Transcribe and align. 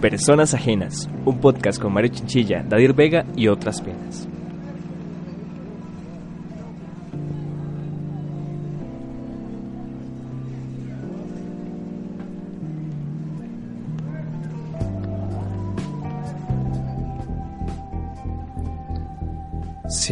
Personas 0.00 0.52
Ajenas, 0.52 1.08
un 1.24 1.38
podcast 1.38 1.80
con 1.80 1.92
Mario 1.92 2.10
Chinchilla, 2.12 2.64
Dadir 2.68 2.92
Vega 2.92 3.24
y 3.36 3.48
otras 3.48 3.80
penas. 3.80 4.28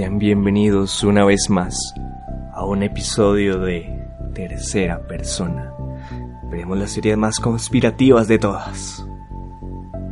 Sean 0.01 0.19
bienvenidos 0.19 1.05
una 1.05 1.27
vez 1.27 1.51
más 1.51 1.77
a 2.55 2.65
un 2.65 2.83
episodio 2.83 3.59
de 3.59 4.09
Tercera 4.33 5.07
Persona. 5.07 5.75
Veremos 6.45 6.79
las 6.79 6.95
teorías 6.95 7.19
más 7.19 7.39
conspirativas 7.39 8.27
de 8.27 8.39
todas. 8.39 9.07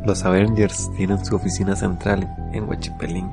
Los 0.05 0.23
Avengers 0.25 0.91
tienen 0.95 1.25
su 1.25 1.35
oficina 1.35 1.75
central 1.75 2.31
en 2.53 2.69
Huachipelín. 2.69 3.31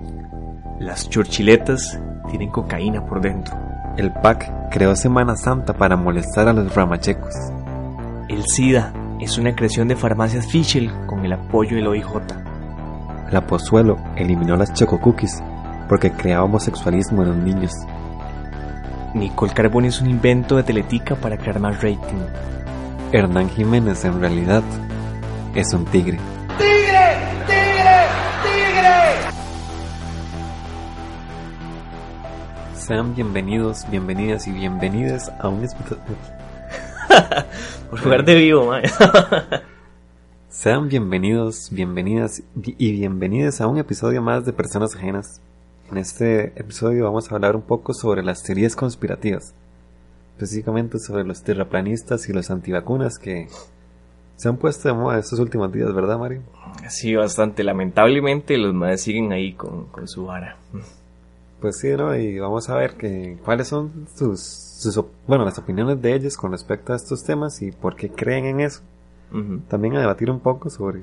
Las 0.80 1.10
churchiletas 1.10 2.00
tienen 2.30 2.48
cocaína 2.48 3.04
por 3.04 3.20
dentro. 3.20 3.54
El 3.98 4.10
PAC 4.14 4.70
creó 4.70 4.96
Semana 4.96 5.36
Santa 5.36 5.74
para 5.74 5.98
molestar 5.98 6.48
a 6.48 6.54
los 6.54 6.74
ramachecos. 6.74 7.34
El 8.30 8.46
SIDA 8.46 8.94
es 9.20 9.36
una 9.36 9.54
creación 9.54 9.88
de 9.88 9.96
farmacias 9.96 10.46
Fischel 10.46 10.90
con 11.06 11.22
el 11.22 11.34
apoyo 11.34 11.76
del 11.76 11.88
OIJ. 11.88 12.06
La 13.30 13.46
Pozuelo 13.46 13.98
eliminó 14.16 14.56
las 14.56 14.72
Choco 14.72 14.98
Cookies 14.98 15.42
porque 15.88 16.12
creaba 16.12 16.44
homosexualismo 16.44 17.22
en 17.22 17.28
los 17.28 17.36
niños. 17.38 17.72
Nicole 19.14 19.52
Carboni 19.54 19.88
es 19.88 20.00
un 20.00 20.10
invento 20.10 20.56
de 20.56 20.62
Teletica 20.62 21.14
para 21.16 21.36
crear 21.38 21.58
más 21.60 21.76
rating. 21.76 22.20
Hernán 23.12 23.48
Jiménez 23.50 24.04
en 24.04 24.20
realidad 24.20 24.62
es 25.54 25.72
un 25.72 25.84
tigre. 25.86 26.18
¡Tigre! 26.58 27.16
¡Tigre! 27.46 28.06
¡Tigre! 28.42 29.30
Sean 32.74 33.14
bienvenidos, 33.14 33.86
bienvenidas 33.90 34.46
y 34.48 34.52
bienvenidas 34.52 35.32
a 35.40 35.48
un 35.48 35.62
espe- 35.62 35.96
Por 37.90 38.00
jugar 38.02 38.24
de 38.24 38.34
vivo, 38.34 38.66
mae. 38.66 38.82
Sean 40.48 40.88
bienvenidos, 40.88 41.68
bienvenidas 41.70 42.42
y 42.64 42.92
bienvenidas 42.92 43.60
a 43.60 43.66
un 43.66 43.78
episodio 43.78 44.20
más 44.20 44.44
de 44.44 44.52
Personas 44.52 44.94
Ajenas. 44.94 45.40
En 45.90 45.98
este 45.98 46.46
episodio 46.56 47.04
vamos 47.04 47.30
a 47.30 47.34
hablar 47.36 47.54
un 47.54 47.62
poco 47.62 47.94
sobre 47.94 48.24
las 48.24 48.42
teorías 48.42 48.74
conspirativas, 48.74 49.54
específicamente 50.32 50.98
sobre 50.98 51.22
los 51.22 51.42
terraplanistas 51.42 52.28
y 52.28 52.32
los 52.32 52.50
antivacunas 52.50 53.18
que 53.18 53.48
se 54.34 54.48
han 54.48 54.56
puesto 54.56 54.88
de 54.88 54.94
moda 54.94 55.18
estos 55.18 55.38
últimos 55.38 55.72
días, 55.72 55.94
¿verdad, 55.94 56.18
Mario? 56.18 56.42
Sí, 56.88 57.14
bastante. 57.14 57.62
Lamentablemente 57.62 58.58
los 58.58 58.74
madres 58.74 59.02
siguen 59.02 59.32
ahí 59.32 59.54
con, 59.54 59.86
con 59.86 60.08
su 60.08 60.26
vara. 60.26 60.56
Pues 61.60 61.78
sí, 61.78 61.88
¿no? 61.96 62.16
Y 62.16 62.38
vamos 62.40 62.68
a 62.68 62.74
ver 62.74 62.94
que, 62.94 63.38
cuáles 63.44 63.68
son 63.68 64.08
sus, 64.14 64.82
bueno, 65.28 65.44
las 65.44 65.56
opiniones 65.58 66.02
de 66.02 66.14
ellos 66.14 66.36
con 66.36 66.50
respecto 66.50 66.92
a 66.92 66.96
estos 66.96 67.22
temas 67.22 67.62
y 67.62 67.70
por 67.70 67.94
qué 67.94 68.10
creen 68.10 68.44
en 68.46 68.60
eso. 68.60 68.82
También 69.68 69.96
a 69.96 70.00
debatir 70.00 70.30
un 70.30 70.40
poco 70.40 70.68
sobre 70.68 71.02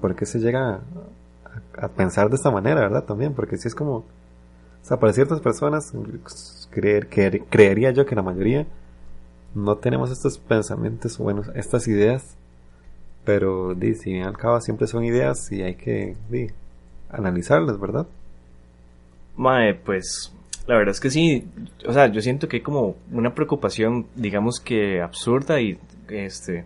por 0.00 0.14
qué 0.16 0.26
se 0.26 0.38
llega 0.38 0.80
a, 1.76 1.88
pensar 1.88 2.28
de 2.30 2.36
esta 2.36 2.50
manera, 2.50 2.80
¿verdad? 2.80 3.04
También, 3.04 3.34
porque 3.34 3.56
si 3.56 3.68
es 3.68 3.74
como, 3.74 3.96
o 3.96 4.04
sea, 4.82 4.98
para 4.98 5.12
ciertas 5.12 5.40
personas, 5.40 5.92
creer, 6.70 7.08
creer- 7.08 7.44
creería 7.50 7.90
yo 7.90 8.06
que 8.06 8.14
la 8.14 8.22
mayoría 8.22 8.66
no 9.54 9.76
tenemos 9.76 10.10
estos 10.10 10.38
pensamientos, 10.38 11.18
bueno, 11.18 11.42
estas 11.54 11.88
ideas, 11.88 12.36
pero 13.24 13.74
di, 13.74 13.94
si 13.94 14.20
al 14.20 14.36
cabo 14.36 14.60
siempre 14.60 14.86
son 14.86 15.04
ideas 15.04 15.50
y 15.50 15.62
hay 15.62 15.74
que 15.74 16.16
di, 16.30 16.48
analizarlas, 17.10 17.80
¿verdad? 17.80 18.06
Mae, 19.36 19.74
pues 19.74 20.32
la 20.66 20.76
verdad 20.76 20.92
es 20.92 21.00
que 21.00 21.10
sí. 21.10 21.46
O 21.86 21.92
sea, 21.92 22.06
yo 22.08 22.20
siento 22.20 22.48
que 22.48 22.58
hay 22.58 22.62
como 22.62 22.96
una 23.12 23.34
preocupación, 23.34 24.06
digamos 24.14 24.60
que 24.60 25.00
absurda 25.00 25.60
y 25.60 25.78
este 26.08 26.64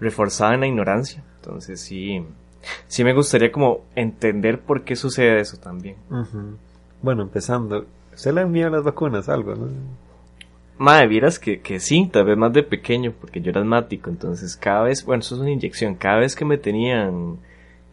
reforzada 0.00 0.54
en 0.54 0.60
la 0.60 0.66
ignorancia. 0.66 1.22
Entonces 1.36 1.80
sí, 1.80 2.24
sí 2.88 3.04
me 3.04 3.14
gustaría 3.14 3.52
como 3.52 3.80
entender 3.94 4.60
por 4.60 4.84
qué 4.84 4.96
sucede 4.96 5.40
eso 5.40 5.56
también. 5.58 5.96
Bueno, 7.02 7.22
empezando, 7.22 7.86
¿se 8.14 8.32
le 8.32 8.42
envía 8.42 8.70
las 8.70 8.84
vacunas 8.84 9.28
algo, 9.28 9.54
no? 9.54 9.68
Madre, 10.78 11.06
vieras 11.08 11.38
que, 11.38 11.60
que 11.60 11.80
sí, 11.80 12.08
tal 12.12 12.26
vez 12.26 12.36
más 12.36 12.52
de 12.52 12.62
pequeño, 12.62 13.12
porque 13.18 13.40
yo 13.40 13.50
era 13.50 13.62
asmático, 13.62 14.10
entonces 14.10 14.56
cada 14.56 14.82
vez, 14.82 15.06
bueno, 15.06 15.20
eso 15.20 15.34
es 15.34 15.40
una 15.40 15.50
inyección, 15.50 15.94
cada 15.94 16.18
vez 16.18 16.36
que 16.36 16.44
me 16.44 16.58
tenían 16.58 17.38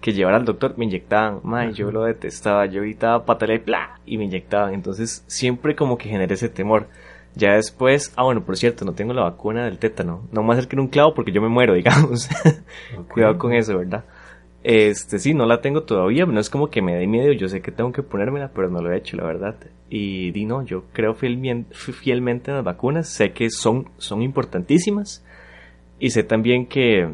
que 0.02 0.12
llevar 0.12 0.34
al 0.34 0.44
doctor, 0.44 0.78
me 0.78 0.84
inyectaban, 0.84 1.40
madre, 1.44 1.72
yo 1.74 1.90
lo 1.90 2.04
detestaba, 2.04 2.66
yo 2.66 2.82
gritaba 2.82 3.26
patalé, 3.26 3.60
bla, 3.60 4.02
y 4.06 4.18
me 4.18 4.26
inyectaban, 4.26 4.74
entonces 4.74 5.24
siempre 5.28 5.78
como 5.78 5.98
que 5.98 6.10
generé 6.10 6.34
ese 6.34 6.50
temor. 6.50 6.88
Ya 7.36 7.54
después, 7.54 8.14
ah 8.18 8.24
bueno, 8.24 8.44
por 8.44 8.58
cierto, 8.58 8.84
no 8.84 8.92
tengo 8.92 9.14
la 9.14 9.24
vacuna 9.24 9.64
del 9.64 9.80
tétano, 9.80 10.28
no 10.32 10.44
me 10.44 10.54
acerquen 10.54 10.82
un 10.82 10.88
clavo 10.88 11.14
porque 11.14 11.32
yo 11.32 11.42
me 11.42 11.48
muero, 11.48 11.74
digamos. 11.76 12.30
Cuidado 13.14 13.38
con 13.38 13.54
eso, 13.54 13.78
¿verdad? 13.78 14.04
Este, 14.64 15.20
sí, 15.20 15.34
no 15.34 15.46
la 15.46 15.62
tengo 15.62 15.84
todavía, 15.84 16.26
no 16.26 16.40
es 16.40 16.50
como 16.50 16.70
que 16.70 16.82
me 16.82 16.96
dé 16.96 17.06
miedo, 17.06 17.34
yo 17.34 17.50
sé 17.50 17.62
que 17.62 17.72
tengo 17.72 17.92
que 17.92 18.02
ponérmela, 18.04 18.52
pero 18.54 18.70
no 18.70 18.82
lo 18.82 18.92
he 18.94 18.98
hecho, 18.98 19.18
la 19.18 19.26
verdad. 19.26 19.56
Y 19.90 20.32
di 20.32 20.46
no, 20.46 20.64
yo 20.64 20.86
creo 20.94 21.16
fielmente 21.16 22.50
en 22.52 22.56
las 22.58 22.64
vacunas, 22.64 23.10
sé 23.10 23.34
que 23.34 23.50
son, 23.50 23.90
son 23.98 24.22
importantísimas 24.22 25.24
y 26.00 26.12
sé 26.12 26.24
también 26.24 26.66
que, 26.68 27.10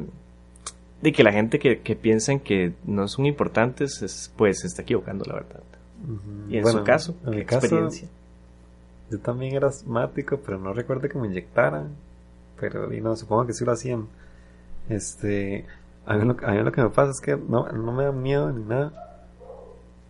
de 1.02 1.12
que 1.12 1.24
la 1.24 1.32
gente 1.32 1.60
que, 1.60 1.80
que 1.82 1.96
piensan 1.96 2.40
que 2.40 2.74
no 2.86 3.08
son 3.08 3.26
importantes, 3.26 4.02
es, 4.04 4.32
pues 4.38 4.60
se 4.62 4.68
está 4.68 4.84
equivocando, 4.84 5.26
la 5.26 5.36
verdad. 5.36 5.64
Y 6.50 6.58
en 6.58 6.62
Bueno, 6.64 6.80
su 6.80 6.84
caso, 6.84 7.16
en 7.26 7.36
¿qué 7.36 7.38
mi 7.38 7.46
caso, 7.46 7.66
experiencia? 7.68 8.08
Yo 9.10 9.20
también 9.20 9.56
era 9.56 9.68
asmático, 9.70 10.40
pero 10.46 10.60
no 10.60 10.74
recuerdo 10.74 11.10
que 11.10 11.18
me 11.18 11.28
inyectaran. 11.28 11.96
Pero 12.60 12.94
y 12.94 13.02
no, 13.02 13.16
supongo 13.16 13.48
que 13.48 13.54
sí 13.54 13.66
lo 13.66 13.72
hacían. 13.72 14.08
Este, 14.90 15.66
a 16.10 16.18
mí, 16.18 16.26
lo, 16.26 16.36
a 16.46 16.52
mí 16.52 16.64
lo 16.64 16.72
que 16.72 16.82
me 16.82 16.90
pasa 16.90 17.12
es 17.12 17.22
que 17.22 17.38
no, 17.38 17.68
no 17.72 17.92
me 17.92 18.04
da 18.04 18.12
miedo 18.12 18.52
ni 18.52 18.64
nada. 18.64 18.92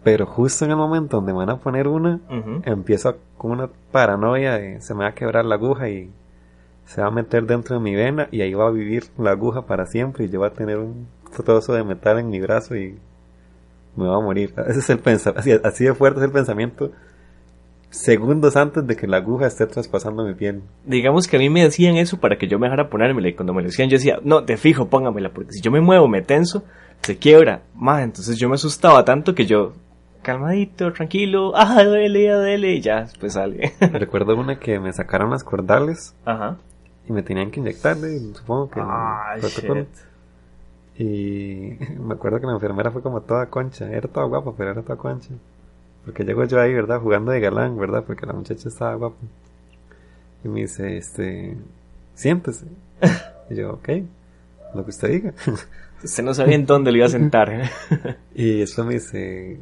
Pero 0.03 0.25
justo 0.25 0.63
en 0.65 0.71
el 0.71 0.77
momento 0.77 1.17
donde 1.17 1.33
me 1.33 1.39
van 1.39 1.49
a 1.49 1.57
poner 1.57 1.87
una, 1.87 2.19
Ujú. 2.29 2.61
empiezo 2.63 3.17
con 3.37 3.51
una 3.51 3.69
paranoia 3.91 4.53
de 4.53 4.81
se 4.81 4.93
me 4.93 5.03
va 5.03 5.09
a 5.09 5.13
quebrar 5.13 5.43
la 5.45 5.55
aguja 5.55 5.89
y 5.89 6.09
se 6.85 7.01
va 7.01 7.07
a 7.07 7.11
meter 7.11 7.45
dentro 7.45 7.75
de 7.75 7.81
mi 7.81 7.95
vena 7.95 8.27
y 8.31 8.41
ahí 8.41 8.53
va 8.53 8.67
a 8.67 8.71
vivir 8.71 9.03
la 9.17 9.31
aguja 9.31 9.63
para 9.63 9.85
siempre 9.85 10.25
y 10.25 10.29
yo 10.29 10.39
voy 10.39 10.47
a 10.47 10.53
tener 10.53 10.77
un 10.77 11.07
trozo 11.45 11.73
de 11.73 11.83
metal 11.83 12.17
en 12.17 12.29
mi 12.29 12.39
brazo 12.39 12.75
y 12.77 12.97
me 13.95 14.07
va 14.07 14.15
a 14.15 14.21
morir. 14.21 14.53
Ese 14.67 14.79
es 14.79 14.89
el 14.89 14.99
pensamiento, 14.99 15.39
así, 15.41 15.51
así 15.63 15.83
de 15.83 15.93
fuerte 15.93 16.19
es 16.21 16.25
el 16.25 16.31
pensamiento 16.31 16.91
segundos 17.89 18.55
antes 18.55 18.85
de 18.85 18.95
que 18.95 19.07
la 19.07 19.17
aguja 19.17 19.47
esté 19.47 19.66
traspasando 19.66 20.23
mi 20.23 20.33
piel. 20.35 20.61
digamos 20.85 21.27
que 21.27 21.38
a 21.38 21.39
mí 21.39 21.50
me 21.50 21.63
decían 21.63 21.95
eso 21.97 22.19
para 22.19 22.38
que 22.38 22.47
yo 22.47 22.59
me 22.59 22.67
dejara 22.67 22.89
ponérmela 22.89 23.29
y 23.29 23.33
cuando 23.33 23.53
me 23.53 23.61
lo 23.61 23.67
decían 23.67 23.89
yo 23.89 23.97
decía, 23.97 24.19
no, 24.23 24.41
de 24.41 24.57
fijo, 24.57 24.89
póngamela, 24.89 25.31
porque 25.31 25.53
si 25.53 25.61
yo 25.61 25.72
me 25.72 25.81
muevo, 25.81 26.07
me 26.07 26.22
tenso, 26.22 26.63
se 27.01 27.17
quiebra. 27.17 27.63
Más, 27.73 28.03
entonces 28.03 28.38
yo 28.38 28.47
me 28.47 28.55
asustaba 28.55 29.03
tanto 29.05 29.33
que 29.33 29.45
yo, 29.45 29.73
calmadito, 30.22 30.91
tranquilo, 30.94 31.53
ah, 31.55 31.83
duele, 31.83 32.29
ah, 32.31 32.38
duele, 32.38 32.73
y 32.73 32.81
ya, 32.81 33.07
pues 33.19 33.33
sale. 33.33 33.73
Recuerdo 33.94 34.35
una 34.35 34.59
que 34.59 34.79
me 34.79 34.94
sacaron 34.94 35.31
las 35.31 35.44
cordales 35.44 36.16
Ajá. 36.25 36.57
y 37.07 37.11
me 37.11 37.23
tenían 37.23 37.51
que 37.51 37.59
inyectar, 37.59 37.97
y 37.97 38.33
supongo 38.35 38.69
que... 38.69 38.79
Ah, 38.81 39.35
shit. 39.41 39.88
Y 41.00 41.77
me 42.00 42.13
acuerdo 42.13 42.39
que 42.39 42.45
la 42.45 42.53
enfermera 42.53 42.91
fue 42.91 43.01
como 43.01 43.21
toda 43.21 43.45
concha, 43.47 43.89
era 43.89 44.07
toda 44.07 44.25
guapa, 44.25 44.51
pero 44.56 44.71
era 44.71 44.81
toda 44.81 44.97
concha. 44.97 45.33
Porque 46.06 46.24
llego 46.24 46.44
yo 46.46 46.60
ahí, 46.60 46.74
¿verdad? 46.74 47.00
Jugando 47.01 47.31
de 47.31 47.40
galán, 47.40 47.78
¿verdad? 47.78 48.04
Porque 48.06 48.25
la 48.25 48.34
muchacha 48.34 48.69
estaba 48.69 48.96
guapa. 48.96 49.18
Y 50.44 50.48
me 50.48 50.62
dice, 50.62 50.98
este, 50.98 51.57
siéntese. 52.16 52.66
Y 53.50 53.56
yo, 53.56 53.74
ok, 53.74 53.90
lo 54.75 54.84
que 54.84 54.90
usted 54.90 55.10
diga. 55.10 55.34
Usted 56.04 56.24
no 56.24 56.34
sabía 56.34 56.56
en 56.56 56.66
dónde 56.66 56.92
lo 56.92 56.98
iba 56.98 57.07
a 57.07 57.10
sentar. 57.10 57.69
Y 58.34 58.62
eso 58.62 58.86
me 58.86 58.94
dice, 58.94 59.60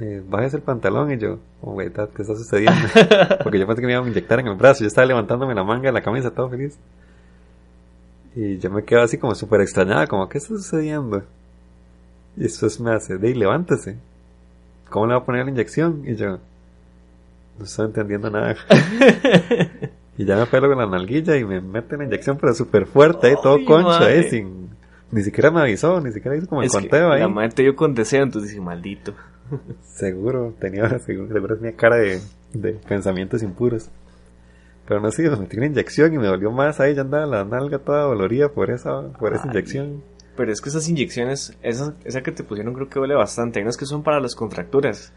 eh, 0.00 0.22
bájese 0.28 0.56
el 0.58 0.62
pantalón. 0.62 1.10
Y 1.12 1.18
yo, 1.18 1.38
oh, 1.62 1.76
¿qué 1.78 1.86
está 1.86 2.34
sucediendo? 2.36 2.86
Porque 3.42 3.58
yo 3.58 3.66
pensé 3.66 3.80
que 3.80 3.86
me 3.86 3.94
iban 3.94 4.04
a 4.04 4.08
inyectar 4.08 4.40
en 4.40 4.48
el 4.48 4.56
brazo. 4.56 4.80
Yo 4.80 4.88
estaba 4.88 5.06
levantándome 5.06 5.54
la 5.54 5.64
manga 5.64 5.86
de 5.86 5.92
la 5.92 6.02
camisa, 6.02 6.30
todo 6.30 6.50
feliz. 6.50 6.78
Y 8.36 8.58
yo 8.58 8.70
me 8.70 8.82
quedo 8.84 9.02
así 9.02 9.16
como 9.16 9.34
súper 9.34 9.60
extrañada, 9.62 10.06
como, 10.06 10.28
¿qué 10.28 10.38
está 10.38 10.48
sucediendo? 10.48 11.22
Y 12.36 12.40
después 12.40 12.78
me 12.80 12.92
hace, 12.92 13.16
de 13.16 13.34
levántese. 13.34 13.96
¿Cómo 14.94 15.08
le 15.08 15.14
va 15.14 15.18
a 15.18 15.24
poner 15.24 15.44
la 15.44 15.50
inyección? 15.50 16.02
Y 16.06 16.14
yo, 16.14 16.38
no 17.58 17.64
estoy 17.64 17.86
entendiendo 17.86 18.30
nada. 18.30 18.54
y 20.16 20.24
ya 20.24 20.36
me 20.36 20.46
pelo 20.46 20.68
con 20.68 20.78
la 20.78 20.86
nalguilla 20.86 21.36
y 21.36 21.44
me 21.44 21.60
mete 21.60 21.96
la 21.96 22.04
inyección, 22.04 22.38
pero 22.40 22.54
súper 22.54 22.86
fuerte, 22.86 23.26
ahí 23.26 23.34
todo 23.42 23.58
madre. 23.82 24.20
eh, 24.20 24.30
sin... 24.30 24.68
Ni 25.10 25.24
siquiera 25.24 25.50
me 25.50 25.62
avisó, 25.62 26.00
ni 26.00 26.12
siquiera 26.12 26.36
hizo 26.36 26.46
como 26.46 26.60
el 26.62 26.68
Es 26.68 26.72
conteo 26.72 27.10
ahí. 27.10 27.22
La 27.22 27.26
madre 27.26 27.48
te 27.48 27.62
dio 27.62 27.74
con 27.74 27.92
deseo, 27.92 28.22
entonces 28.22 28.52
dije, 28.52 28.62
maldito. 28.62 29.14
Seguro, 29.82 30.54
tenía, 30.60 30.88
seguro, 31.00 31.32
seguro 31.34 31.56
tenía 31.56 31.74
cara 31.74 31.96
de, 31.96 32.20
de 32.52 32.74
pensamientos 32.74 33.42
impuros. 33.42 33.90
Pero 34.86 35.00
no 35.00 35.10
sé, 35.10 35.28
me 35.28 35.36
metí 35.38 35.56
una 35.56 35.66
inyección 35.66 36.14
y 36.14 36.18
me 36.18 36.28
dolió 36.28 36.52
más 36.52 36.78
ahí, 36.78 36.94
ya 36.94 37.00
andaba 37.00 37.26
la 37.26 37.44
nalga 37.44 37.80
toda 37.80 38.02
dolorida 38.02 38.48
por 38.50 38.70
esa, 38.70 39.08
por 39.18 39.34
esa 39.34 39.42
Ay. 39.42 39.50
inyección. 39.50 40.04
Pero 40.36 40.52
es 40.52 40.60
que 40.60 40.68
esas 40.68 40.88
inyecciones, 40.88 41.56
esa, 41.62 41.94
esa 42.04 42.22
que 42.22 42.32
te 42.32 42.42
pusieron 42.42 42.74
creo 42.74 42.88
que 42.88 42.98
duele 42.98 43.14
bastante. 43.14 43.58
Hay 43.58 43.62
unas 43.64 43.76
que 43.76 43.86
son 43.86 44.02
para 44.02 44.20
las 44.20 44.34
contracturas. 44.34 45.12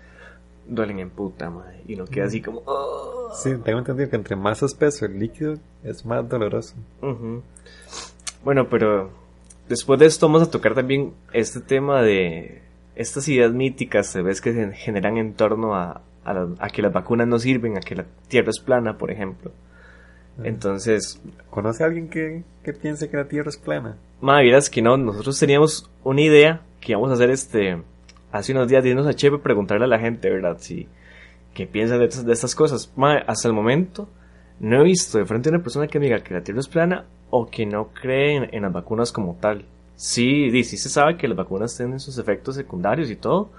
Duelen 0.68 1.00
en 1.00 1.10
puta, 1.10 1.50
madre. 1.50 1.82
Y 1.88 1.96
no 1.96 2.06
queda 2.06 2.26
así 2.26 2.42
como... 2.42 2.62
"Oh". 2.66 3.32
Sí, 3.34 3.52
tengo 3.64 3.80
entendido 3.80 4.10
que 4.10 4.16
entre 4.16 4.36
más 4.36 4.62
espeso 4.64 5.06
el 5.06 5.18
líquido 5.20 5.56
es 5.84 6.06
más 6.06 6.28
doloroso. 6.30 6.76
Bueno, 8.44 8.68
pero 8.70 9.10
después 9.68 10.00
de 10.00 10.06
esto 10.06 10.28
vamos 10.28 10.44
a 10.48 10.52
tocar 10.52 10.76
también 10.76 11.14
este 11.34 11.60
tema 11.62 12.02
de 12.02 12.62
estas 12.96 13.28
ideas 13.28 13.52
míticas, 13.52 14.08
se 14.08 14.22
ves 14.22 14.42
que 14.42 14.54
se 14.54 14.72
generan 14.74 15.18
en 15.18 15.34
torno 15.34 15.76
a, 15.76 16.02
a, 16.24 16.34
la- 16.34 16.50
a 16.60 16.70
que 16.70 16.82
las 16.82 16.94
vacunas 16.94 17.28
no 17.28 17.38
sirven, 17.40 17.78
a 17.78 17.82
que 17.82 17.96
la 17.96 18.06
Tierra 18.28 18.50
es 18.50 18.60
plana, 18.60 18.98
por 18.98 19.12
ejemplo. 19.12 19.52
Entonces, 20.44 21.22
¿Conoce 21.50 21.84
a 21.84 21.88
alguien 21.88 22.10
que, 22.10 22.44
que 22.64 22.74
piense 22.74 23.10
que 23.10 23.18
la 23.18 23.28
Tierra 23.28 23.50
es 23.50 23.58
plana? 23.58 23.98
madre, 24.22 24.52
que 24.72 24.82
no, 24.82 24.98
nosotros 24.98 25.40
teníamos 25.40 25.90
una 26.04 26.22
idea 26.22 26.62
que 26.82 26.92
íbamos 26.94 27.12
a 27.12 27.14
hacer 27.16 27.30
este 27.30 27.82
hace 28.32 28.52
unos 28.52 28.68
días 28.68 28.84
de 28.84 28.90
irnos 28.90 29.08
a 29.08 29.14
Chepe 29.14 29.38
preguntarle 29.40 29.86
a 29.86 29.88
la 29.88 30.00
gente, 30.00 30.30
¿verdad? 30.30 30.58
Si 30.60 30.88
qué 31.54 31.66
piensa 31.66 31.98
de, 31.98 32.06
estas- 32.06 32.26
de 32.26 32.34
estas 32.34 32.54
cosas. 32.56 32.92
Madre, 32.96 33.24
hasta 33.28 33.48
el 33.48 33.54
momento 33.54 34.08
no 34.60 34.82
he 34.82 34.84
visto 34.84 35.18
de 35.18 35.26
frente 35.26 35.50
a 35.50 35.54
una 35.54 35.64
persona 35.64 35.88
que 35.88 36.00
me 36.00 36.06
diga 36.06 36.20
que 36.24 36.34
la 36.34 36.42
Tierra 36.42 36.60
es 36.60 36.68
plana 36.68 37.06
o 37.30 37.48
que 37.48 37.66
no 37.66 37.90
cree 37.90 38.36
en, 38.38 38.50
en 38.54 38.62
las 38.64 38.74
vacunas 38.74 39.12
como 39.12 39.36
tal. 39.40 39.66
Sí, 39.96 40.52
sí 40.64 40.78
se 40.78 40.90
sabe 40.90 41.18
que 41.18 41.28
las 41.28 41.38
vacunas 41.38 41.76
tienen 41.76 42.00
sus 42.00 42.18
efectos 42.20 42.56
secundarios 42.56 43.10
y 43.10 43.16
todo, 43.16 43.50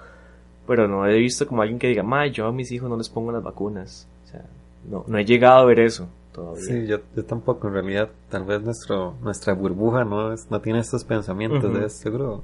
pero 0.67 0.87
no 0.87 1.05
he 1.05 1.17
visto 1.17 1.45
como 1.47 1.61
alguien 1.61 1.79
que 1.79 1.87
diga, 1.87 2.03
ma, 2.03 2.27
yo 2.27 2.45
a 2.47 2.51
mis 2.53 2.71
hijos 2.71 2.89
no 2.89 2.95
les 2.97 3.09
pongo 3.09 3.31
las 3.31 3.43
vacunas. 3.43 4.07
O 4.23 4.27
sea, 4.27 4.45
no, 4.89 5.03
no 5.07 5.17
he 5.17 5.25
llegado 5.25 5.59
a 5.59 5.65
ver 5.65 5.79
eso 5.81 6.07
todavía. 6.33 6.61
Sí, 6.61 6.87
yo, 6.87 6.97
yo 7.15 7.25
tampoco, 7.25 7.67
en 7.67 7.73
realidad, 7.73 8.09
tal 8.29 8.45
vez 8.45 8.61
nuestro, 8.61 9.15
nuestra 9.21 9.53
burbuja 9.53 10.03
no, 10.05 10.33
es, 10.33 10.49
no 10.49 10.61
tiene 10.61 10.79
estos 10.79 11.03
pensamientos 11.03 11.63
Ujú. 11.63 11.77
de 11.79 11.85
eso, 11.85 11.97
seguro. 11.97 12.43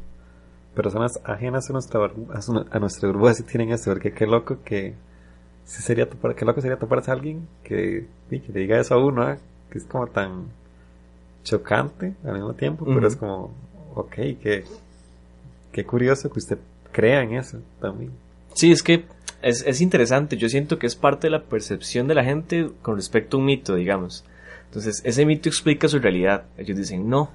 Personas 0.75 1.19
ajenas 1.23 1.69
a 1.69 1.73
nuestra, 1.73 1.99
burbu- 2.01 2.31
a, 2.33 2.41
su- 2.41 2.65
a 2.69 2.79
nuestra 2.79 3.07
burbuja 3.09 3.33
sí 3.33 3.43
tienen 3.43 3.71
eso, 3.71 3.91
porque 3.91 4.13
qué 4.13 4.25
loco 4.27 4.57
que, 4.63 4.93
sí 5.65 5.81
sería 5.81 6.09
topar, 6.09 6.35
qué 6.35 6.45
loco 6.45 6.61
sería 6.61 6.77
toparse 6.77 7.11
a 7.11 7.13
alguien 7.13 7.47
que, 7.63 8.07
que 8.29 8.43
le 8.53 8.59
diga 8.61 8.79
eso 8.79 8.93
a 8.95 9.03
uno, 9.05 9.23
¿ah? 9.23 9.37
que 9.69 9.77
es 9.77 9.85
como 9.85 10.07
tan 10.07 10.47
chocante 11.43 12.15
al 12.25 12.33
mismo 12.33 12.53
tiempo, 12.53 12.85
pero 12.85 13.07
es 13.07 13.15
como, 13.15 13.51
ok, 13.93 14.13
qué, 14.41 14.65
qué 15.71 15.85
curioso 15.85 16.29
que 16.31 16.39
usted 16.39 16.57
crea 16.91 17.21
en 17.21 17.33
eso 17.35 17.59
también. 17.79 18.11
Sí, 18.53 18.71
es 18.71 18.81
que 18.81 19.05
es, 19.45 19.63
es 19.65 19.79
interesante. 19.81 20.37
Yo 20.37 20.49
siento 20.49 20.77
que 20.79 20.87
es 20.87 20.95
parte 20.95 21.27
de 21.27 21.31
la 21.31 21.43
percepción 21.43 22.07
de 22.07 22.15
la 22.15 22.23
gente 22.23 22.69
con 22.81 22.95
respecto 22.97 23.37
a 23.37 23.39
un 23.39 23.45
mito, 23.45 23.75
digamos. 23.75 24.25
Entonces, 24.65 25.01
ese 25.05 25.25
mito 25.25 25.47
explica 25.47 25.87
su 25.87 25.99
realidad. 25.99 26.45
Ellos 26.57 26.77
dicen, 26.77 27.07
no. 27.09 27.29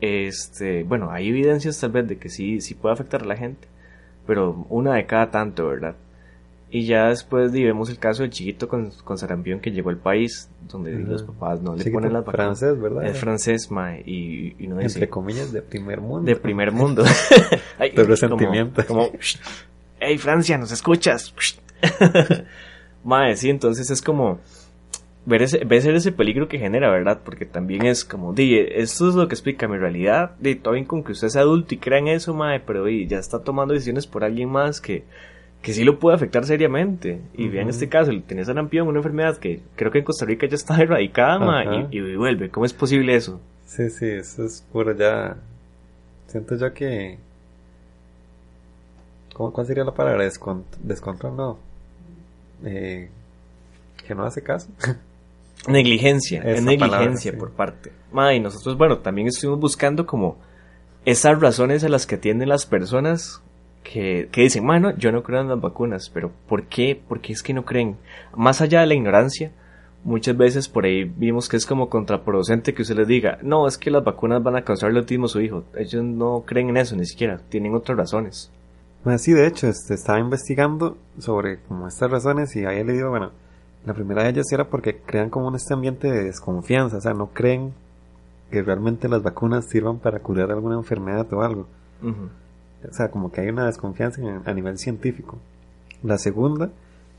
Este, 0.00 0.84
bueno, 0.84 1.10
hay 1.10 1.28
evidencias 1.28 1.80
tal 1.80 1.90
vez 1.92 2.06
de 2.06 2.18
que 2.18 2.28
sí, 2.28 2.60
sí 2.60 2.74
puede 2.74 2.92
afectar 2.92 3.22
a 3.22 3.26
la 3.26 3.36
gente. 3.36 3.66
Pero 4.26 4.66
una 4.68 4.94
de 4.94 5.06
cada 5.06 5.30
tanto, 5.30 5.66
¿verdad? 5.68 5.96
Y 6.70 6.86
ya 6.86 7.08
después 7.08 7.52
vemos 7.52 7.88
el 7.88 7.98
caso 7.98 8.22
del 8.22 8.30
chiquito 8.30 8.68
con, 8.68 8.90
con 9.04 9.16
sarampión 9.16 9.60
que 9.60 9.70
llegó 9.70 9.90
al 9.90 9.98
país, 9.98 10.48
donde 10.68 10.92
los 10.92 11.22
papás 11.22 11.60
no 11.62 11.76
le 11.76 11.84
ponen 11.84 12.12
las 12.12 12.24
vacunas. 12.24 12.58
francés, 12.58 12.80
¿verdad? 12.80 13.06
Es 13.06 13.18
francés, 13.18 13.70
mae, 13.70 14.02
y, 14.04 14.56
y 14.58 14.66
uno 14.66 14.78
dice, 14.78 14.98
Entre 14.98 15.08
comillas, 15.08 15.52
de 15.52 15.62
primer 15.62 16.00
mundo. 16.00 16.26
de 16.28 16.34
primer 16.36 16.72
mundo. 16.80 17.04
Ay, 17.78 17.90
De 17.92 18.02
resentimiento. 18.04 18.84
Como, 18.86 19.06
como, 19.08 19.18
hey 20.04 20.18
Francia, 20.18 20.58
¿nos 20.58 20.72
escuchas? 20.72 21.34
Mae, 23.04 23.36
sí, 23.36 23.50
entonces 23.50 23.90
es 23.90 24.00
como 24.00 24.40
ver 25.26 25.42
ese, 25.42 25.64
ver 25.64 25.86
ese 25.94 26.12
peligro 26.12 26.48
que 26.48 26.58
genera, 26.58 26.90
¿verdad? 26.90 27.20
Porque 27.24 27.46
también 27.46 27.86
es 27.86 28.04
como, 28.04 28.32
di, 28.32 28.56
esto 28.58 29.08
es 29.08 29.14
lo 29.14 29.28
que 29.28 29.34
explica 29.34 29.68
mi 29.68 29.76
realidad, 29.78 30.32
di, 30.38 30.54
todo 30.54 30.74
bien 30.74 30.86
con 30.86 31.02
que 31.02 31.12
usted 31.12 31.28
sea 31.28 31.42
adulto 31.42 31.74
y 31.74 31.78
crea 31.78 31.98
en 31.98 32.08
eso, 32.08 32.34
mae, 32.34 32.60
pero 32.60 32.84
di, 32.84 33.06
ya 33.06 33.18
está 33.18 33.40
tomando 33.40 33.74
decisiones 33.74 34.06
por 34.06 34.24
alguien 34.24 34.50
más 34.50 34.80
que, 34.80 35.04
que 35.62 35.72
sí 35.72 35.84
lo 35.84 35.98
puede 35.98 36.16
afectar 36.16 36.44
seriamente. 36.44 37.20
Y 37.34 37.48
vean 37.48 37.64
Ujú. 37.64 37.70
este 37.70 37.88
caso, 37.88 38.12
tenés 38.26 38.46
sarampión, 38.46 38.88
una 38.88 38.98
enfermedad 38.98 39.38
que 39.38 39.60
creo 39.76 39.90
que 39.90 39.98
en 39.98 40.04
Costa 40.04 40.24
Rica 40.26 40.46
ya 40.46 40.56
está 40.56 40.76
erradicada, 40.82 41.38
mae, 41.38 41.88
y, 41.90 41.98
y 41.98 42.16
vuelve. 42.16 42.50
¿Cómo 42.50 42.66
es 42.66 42.72
posible 42.72 43.14
eso? 43.14 43.40
Sí, 43.66 43.90
sí, 43.90 44.06
eso 44.06 44.44
es 44.44 44.64
puro 44.72 44.94
ya. 44.96 45.36
Siento 46.26 46.56
yo 46.56 46.72
que. 46.74 47.18
¿Cómo, 49.34 49.52
¿Cuál 49.52 49.66
sería 49.66 49.84
la 49.84 49.92
palabra? 49.92 50.24
Descont- 50.24 50.64
descontrol, 50.82 51.36
no. 51.36 51.58
Eh, 52.64 53.10
que 54.06 54.14
no 54.14 54.24
hace 54.24 54.42
caso. 54.42 54.68
Negligencia, 55.68 56.40
Esa 56.40 56.50
es 56.50 56.62
negligencia 56.62 56.90
palabra, 56.90 57.16
sí. 57.18 57.30
por 57.32 57.50
parte. 57.52 57.92
Ma, 58.12 58.34
y 58.34 58.40
nosotros, 58.40 58.76
bueno, 58.76 58.98
también 58.98 59.28
estuvimos 59.28 59.60
buscando 59.60 60.06
como 60.06 60.36
esas 61.04 61.40
razones 61.40 61.84
a 61.84 61.88
las 61.88 62.06
que 62.06 62.16
atienden 62.16 62.48
las 62.50 62.66
personas 62.66 63.40
que, 63.82 64.28
que 64.30 64.42
dicen, 64.42 64.66
bueno, 64.66 64.94
yo 64.96 65.10
no 65.10 65.22
creo 65.22 65.40
en 65.40 65.48
las 65.48 65.60
vacunas, 65.60 66.10
pero 66.12 66.30
¿por 66.48 66.64
qué? 66.66 67.00
¿Por 67.08 67.20
qué 67.20 67.32
es 67.32 67.42
que 67.42 67.54
no 67.54 67.64
creen? 67.64 67.96
Más 68.36 68.60
allá 68.60 68.80
de 68.80 68.86
la 68.86 68.94
ignorancia, 68.94 69.52
muchas 70.04 70.36
veces 70.36 70.68
por 70.68 70.84
ahí 70.84 71.04
vimos 71.04 71.48
que 71.48 71.56
es 71.56 71.64
como 71.66 71.88
contraproducente 71.88 72.74
que 72.74 72.82
usted 72.82 72.96
les 72.96 73.08
diga, 73.08 73.38
no, 73.42 73.66
es 73.66 73.78
que 73.78 73.90
las 73.90 74.04
vacunas 74.04 74.42
van 74.42 74.56
a 74.56 74.64
causar 74.64 74.94
autismo 74.94 75.26
a 75.26 75.28
su 75.30 75.40
hijo. 75.40 75.64
Ellos 75.78 76.02
no 76.04 76.44
creen 76.46 76.68
en 76.70 76.76
eso, 76.76 76.94
ni 76.94 77.06
siquiera, 77.06 77.38
tienen 77.48 77.74
otras 77.74 77.96
razones. 77.96 78.50
Bueno, 79.04 79.18
sí, 79.18 79.32
de 79.32 79.46
hecho, 79.46 79.66
este, 79.68 79.94
estaba 79.94 80.18
investigando 80.18 80.96
sobre 81.18 81.60
como 81.60 81.86
estas 81.88 82.10
razones 82.10 82.56
y 82.56 82.64
había 82.64 82.84
leído, 82.84 83.10
bueno, 83.10 83.32
la 83.84 83.92
primera 83.92 84.22
de 84.22 84.30
ellas 84.30 84.50
era 84.50 84.68
porque 84.70 84.96
crean 85.04 85.28
como 85.28 85.48
un 85.48 85.56
este 85.56 85.74
ambiente 85.74 86.10
de 86.10 86.24
desconfianza, 86.24 86.96
o 86.96 87.00
sea, 87.00 87.12
no 87.12 87.26
creen 87.28 87.74
que 88.50 88.62
realmente 88.62 89.08
las 89.08 89.22
vacunas 89.22 89.66
sirvan 89.66 89.98
para 89.98 90.20
curar 90.20 90.50
alguna 90.50 90.76
enfermedad 90.76 91.30
o 91.32 91.42
algo. 91.42 91.66
O 92.88 92.92
sea, 92.94 93.10
como 93.10 93.30
que 93.32 93.40
hay 93.42 93.48
una 93.48 93.66
desconfianza 93.66 94.20
en- 94.22 94.42
a 94.46 94.52
nivel 94.54 94.78
científico. 94.78 95.38
La 96.02 96.18
segunda 96.18 96.70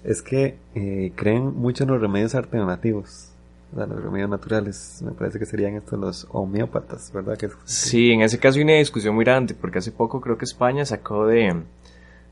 es 0.03 0.21
que 0.21 0.57
eh, 0.75 1.11
creen 1.15 1.55
mucho 1.55 1.83
en 1.83 1.89
los 1.91 2.01
remedios 2.01 2.35
alternativos, 2.35 3.29
los 3.75 4.01
remedios 4.03 4.29
naturales. 4.29 5.01
Me 5.03 5.11
parece 5.11 5.37
que 5.39 5.45
serían 5.45 5.75
estos 5.75 5.99
los 5.99 6.27
homeópatas, 6.31 7.11
¿verdad? 7.13 7.37
Que 7.37 7.47
es- 7.47 7.53
Sí, 7.65 8.11
en 8.11 8.21
ese 8.21 8.39
caso 8.39 8.57
hay 8.57 8.63
una 8.63 8.73
discusión 8.73 9.15
muy 9.15 9.25
grande, 9.25 9.53
porque 9.53 9.79
hace 9.79 9.91
poco 9.91 10.21
creo 10.21 10.37
que 10.37 10.45
España 10.45 10.85
sacó 10.85 11.27
de, 11.27 11.61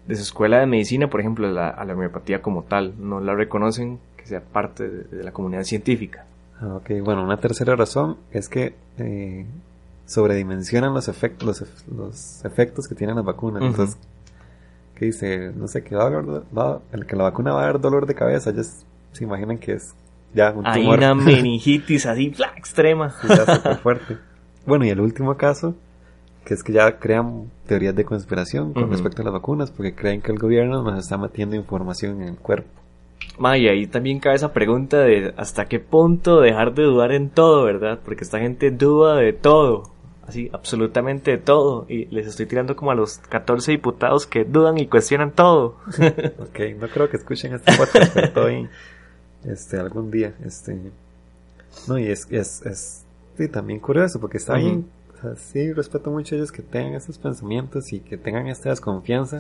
de 0.08 0.16
su 0.16 0.22
escuela 0.24 0.60
de 0.60 0.66
medicina, 0.68 1.10
por 1.10 1.20
ejemplo, 1.20 1.50
la, 1.52 1.70
a 1.70 1.84
la 1.86 1.94
homeopatía 1.94 2.42
como 2.42 2.64
tal. 2.64 2.94
No 3.00 3.20
la 3.20 3.36
reconocen 3.36 4.00
que 4.18 4.26
sea 4.26 4.42
parte 4.42 4.88
de, 4.88 5.04
de 5.18 5.24
la 5.24 5.32
comunidad 5.34 5.64
científica. 5.64 6.26
Ah, 6.62 6.76
ok, 6.76 6.92
bueno, 7.04 7.24
una 7.24 7.38
tercera 7.38 7.76
razón 7.76 8.18
es 8.32 8.48
que 8.48 8.74
eh, 8.98 9.46
sobredimensionan 10.06 10.94
los 10.94 11.08
efectos, 11.08 11.46
los, 11.62 11.86
los 11.96 12.46
efectos 12.46 12.88
que 12.88 12.96
tienen 12.96 13.16
las 13.16 13.26
vacunas. 13.26 13.62
Entonces, 13.64 13.98
que 14.96 15.06
dice, 15.06 15.52
no 15.56 15.68
sé, 15.68 15.84
que, 15.84 15.96
va 15.96 16.06
a 16.08 16.10
va- 16.56 16.80
el 16.92 17.06
que 17.06 17.16
la 17.16 17.24
vacuna 17.24 17.52
va 17.54 17.64
a 17.64 17.66
dar 17.66 17.82
dolor 17.82 18.06
de 18.06 18.14
cabeza, 18.16 18.52
ellos 18.52 18.84
se 19.12 19.24
imaginan 19.24 19.58
que 19.58 19.74
es 19.74 19.94
ya 20.34 20.52
un 20.52 20.66
Hay 20.66 20.82
tumor. 20.82 20.98
una 21.00 21.14
meningitis 21.16 22.06
así, 22.06 22.32
¡fla! 22.32 22.54
extrema. 22.58 23.10
Sí, 23.22 23.28
ya 23.28 23.56
súper 23.56 23.78
fuerte. 23.78 24.18
Bueno, 24.66 24.86
y 24.86 24.90
el 24.90 25.00
último 25.02 25.36
caso, 25.38 25.76
que 26.46 26.54
es 26.54 26.64
que 26.64 26.74
ya 26.74 26.98
crean 27.00 27.50
teorías 27.68 27.96
de 27.96 28.06
conspiración 28.06 28.74
con 28.74 28.84
Ujú. 28.84 28.92
respecto 28.94 29.22
a 29.22 29.26
las 29.26 29.34
vacunas, 29.34 29.72
porque 29.72 29.94
creen 29.96 30.22
que 30.22 30.32
el 30.32 30.40
gobierno 30.40 30.82
nos 30.84 31.00
está 31.00 31.18
metiendo 31.18 31.56
información 31.56 32.22
en 32.22 32.30
el 32.30 32.36
cuerpo. 32.38 32.70
Ma, 33.40 33.58
y 33.58 33.68
ahí 33.68 33.88
también 33.88 34.20
cabe 34.20 34.36
esa 34.36 34.54
pregunta 34.54 35.00
de 35.00 35.34
hasta 35.38 35.66
qué 35.66 35.80
punto 35.80 36.40
dejar 36.42 36.74
de 36.74 36.84
dudar 36.84 37.12
en 37.14 37.30
todo, 37.30 37.64
¿verdad? 37.64 38.00
Porque 38.04 38.24
esta 38.24 38.40
gente 38.40 38.70
duda 38.70 39.16
de 39.16 39.32
todo, 39.34 39.92
así, 40.28 40.50
absolutamente 40.54 41.32
de 41.32 41.38
todo. 41.38 41.86
Y 41.90 42.06
les 42.14 42.28
estoy 42.28 42.46
tirando 42.46 42.76
como 42.76 42.92
a 42.92 42.96
los 42.96 43.18
14 43.30 43.72
diputados 43.72 44.28
que 44.28 44.44
dudan 44.44 44.78
y 44.78 44.88
cuestionan 44.88 45.32
todo. 45.32 45.78
Ok, 46.40 46.60
no 46.80 46.88
creo 46.90 47.10
que 47.10 47.18
escuchen 47.18 47.54
este 47.54 47.74
podcast, 47.78 48.14
pero 48.14 48.46
bien. 48.48 48.70
Este, 49.46 49.78
algún 49.80 50.10
día, 50.12 50.34
este... 50.44 50.78
No, 51.88 51.98
y 51.98 52.08
es, 52.08 52.28
es, 52.32 52.62
es 52.66 53.04
sí, 53.38 53.48
también 53.50 53.80
curioso, 53.80 54.20
porque 54.20 54.38
está 54.38 54.56
bien, 54.56 54.88
o 55.18 55.22
sea, 55.22 55.36
sí, 55.36 55.74
respeto 55.74 56.12
mucho 56.12 56.36
a 56.36 56.38
ellos 56.38 56.52
que 56.52 56.62
tengan 56.62 56.94
estos 56.94 57.18
pensamientos 57.18 57.92
y 57.94 58.00
que 58.00 58.18
tengan 58.18 58.48
esta 58.48 58.70
desconfianza, 58.70 59.40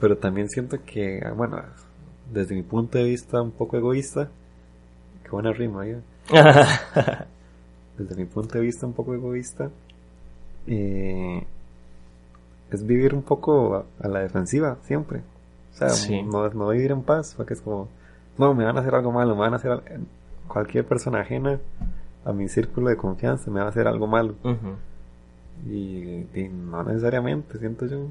pero 0.00 0.16
también 0.16 0.48
siento 0.48 0.78
que, 0.84 1.20
bueno, 1.36 1.60
desde 2.32 2.54
mi 2.54 2.62
punto 2.62 2.98
de 2.98 3.04
vista 3.04 3.42
un 3.42 3.50
poco 3.50 3.76
egoísta, 3.76 4.30
qué 5.24 5.30
buena 5.30 5.52
rima, 5.52 5.86
¿eh? 5.86 6.00
desde 7.98 8.16
mi 8.16 8.24
punto 8.24 8.54
de 8.58 8.60
vista 8.64 8.86
un 8.86 8.92
poco 8.92 9.14
egoísta, 9.14 9.70
eh, 10.66 11.44
es 12.70 12.86
vivir 12.86 13.14
un 13.14 13.22
poco 13.22 13.74
a, 13.76 13.84
a 14.00 14.08
la 14.08 14.20
defensiva 14.20 14.78
siempre. 14.84 15.20
O 15.74 15.76
sea, 15.76 15.90
Sí. 15.90 16.22
no, 16.22 16.48
no 16.50 16.68
vivir 16.68 16.92
en 16.92 17.02
paz, 17.02 17.34
porque 17.36 17.54
es 17.54 17.60
como, 17.60 17.88
no, 18.38 18.54
me 18.54 18.64
van 18.64 18.76
a 18.76 18.80
hacer 18.80 18.94
algo 18.94 19.12
malo, 19.12 19.34
me 19.34 19.40
van 19.42 19.52
a 19.52 19.56
hacer 19.56 19.70
al- 19.72 19.82
cualquier 20.48 20.84
persona 20.86 21.20
ajena 21.20 21.58
a 22.24 22.32
mi 22.32 22.48
círculo 22.48 22.88
de 22.88 22.96
confianza, 22.96 23.50
me 23.50 23.60
va 23.60 23.66
a 23.66 23.68
hacer 23.70 23.86
algo 23.86 24.06
malo. 24.06 24.34
Y, 25.70 26.26
y 26.34 26.48
no 26.50 26.82
necesariamente, 26.82 27.58
siento 27.58 27.86
yo. 27.86 28.06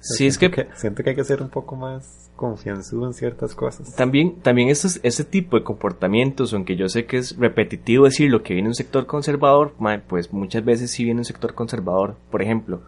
Sí, 0.00 0.26
es 0.26 0.38
que, 0.38 0.48
Siento 0.50 0.72
Siento 0.76 1.02
que 1.02 1.10
hay 1.10 1.16
que 1.16 1.24
ser 1.24 1.42
un 1.42 1.48
poco 1.48 1.74
más 1.76 2.30
confianzudo 2.36 3.06
en 3.06 3.14
ciertas 3.14 3.54
cosas. 3.54 3.94
también, 3.96 4.36
también 4.42 4.68
estos, 4.68 5.00
ese 5.02 5.24
tipo 5.24 5.56
de 5.58 5.64
comportamientos, 5.64 6.54
aunque 6.54 6.76
yo 6.76 6.88
sé 6.88 7.04
que 7.04 7.16
es 7.18 7.36
repetitivo 7.36 8.04
decir 8.04 8.30
lo 8.30 8.42
que 8.44 8.54
viene 8.54 8.68
un 8.68 8.74
sector 8.76 9.06
conservador, 9.06 9.74
pues 10.06 10.32
muchas 10.32 10.64
veces 10.64 10.90
sí 10.92 11.04
viene 11.04 11.20
un 11.20 11.24
sector 11.24 11.54
conservador. 11.54 12.14
Por 12.30 12.42
ejemplo, 12.42 12.80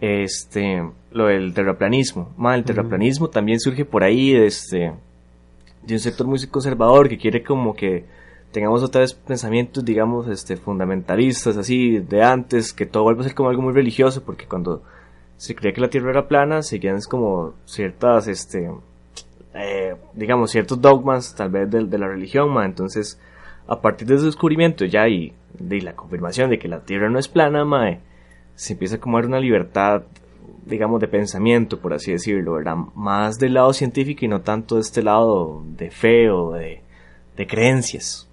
este, 0.00 0.82
lo 1.12 1.26
del 1.26 1.54
terraplanismo. 1.54 2.34
El 2.52 2.64
terraplanismo 2.64 3.28
también 3.28 3.60
surge 3.60 3.84
por 3.84 4.02
ahí, 4.02 4.34
este, 4.34 4.92
de 5.82 5.94
un 5.94 6.00
sector 6.00 6.26
muy 6.26 6.44
conservador 6.46 7.08
que 7.08 7.18
quiere 7.18 7.42
como 7.42 7.74
que 7.74 8.04
tengamos 8.52 8.82
otra 8.82 9.02
vez 9.02 9.14
pensamientos, 9.14 9.84
digamos, 9.84 10.28
este, 10.28 10.56
fundamentalistas, 10.56 11.56
así, 11.56 11.98
de 11.98 12.22
antes, 12.22 12.72
que 12.72 12.86
todo 12.86 13.04
vuelva 13.04 13.22
a 13.22 13.24
ser 13.24 13.34
como 13.34 13.48
algo 13.48 13.62
muy 13.62 13.72
religioso, 13.72 14.22
porque 14.24 14.46
cuando 14.46 14.82
se 15.36 15.54
creía 15.54 15.72
que 15.72 15.80
la 15.80 15.88
Tierra 15.90 16.10
era 16.10 16.28
plana, 16.28 16.62
seguían 16.62 16.98
como 17.08 17.54
ciertas, 17.64 18.28
este, 18.28 18.70
eh, 19.54 19.96
digamos, 20.14 20.50
ciertos 20.50 20.80
dogmas, 20.80 21.34
tal 21.34 21.50
vez 21.50 21.70
de, 21.70 21.84
de 21.84 21.98
la 21.98 22.08
religión, 22.08 22.50
ma. 22.50 22.64
entonces, 22.64 23.20
a 23.68 23.80
partir 23.80 24.08
de 24.08 24.16
ese 24.16 24.26
descubrimiento 24.26 24.84
ya 24.84 25.08
y 25.08 25.32
de 25.58 25.80
la 25.80 25.94
confirmación 25.94 26.50
de 26.50 26.58
que 26.58 26.68
la 26.68 26.80
Tierra 26.80 27.08
no 27.08 27.18
es 27.18 27.28
plana, 27.28 27.64
ma, 27.64 27.98
se 28.54 28.72
empieza 28.72 28.96
a 28.96 28.98
dar 28.98 29.26
una 29.26 29.40
libertad, 29.40 30.02
digamos, 30.66 31.00
de 31.00 31.08
pensamiento, 31.08 31.80
por 31.80 31.94
así 31.94 32.12
decirlo, 32.12 32.54
¿verdad? 32.54 32.76
Más 32.94 33.38
del 33.38 33.54
lado 33.54 33.72
científico 33.72 34.24
y 34.24 34.28
no 34.28 34.40
tanto 34.42 34.76
de 34.76 34.82
este 34.82 35.02
lado 35.02 35.62
de 35.76 35.90
fe 35.90 36.30
o 36.30 36.52
de, 36.52 36.82
de 37.36 37.46
creencias. 37.46 38.28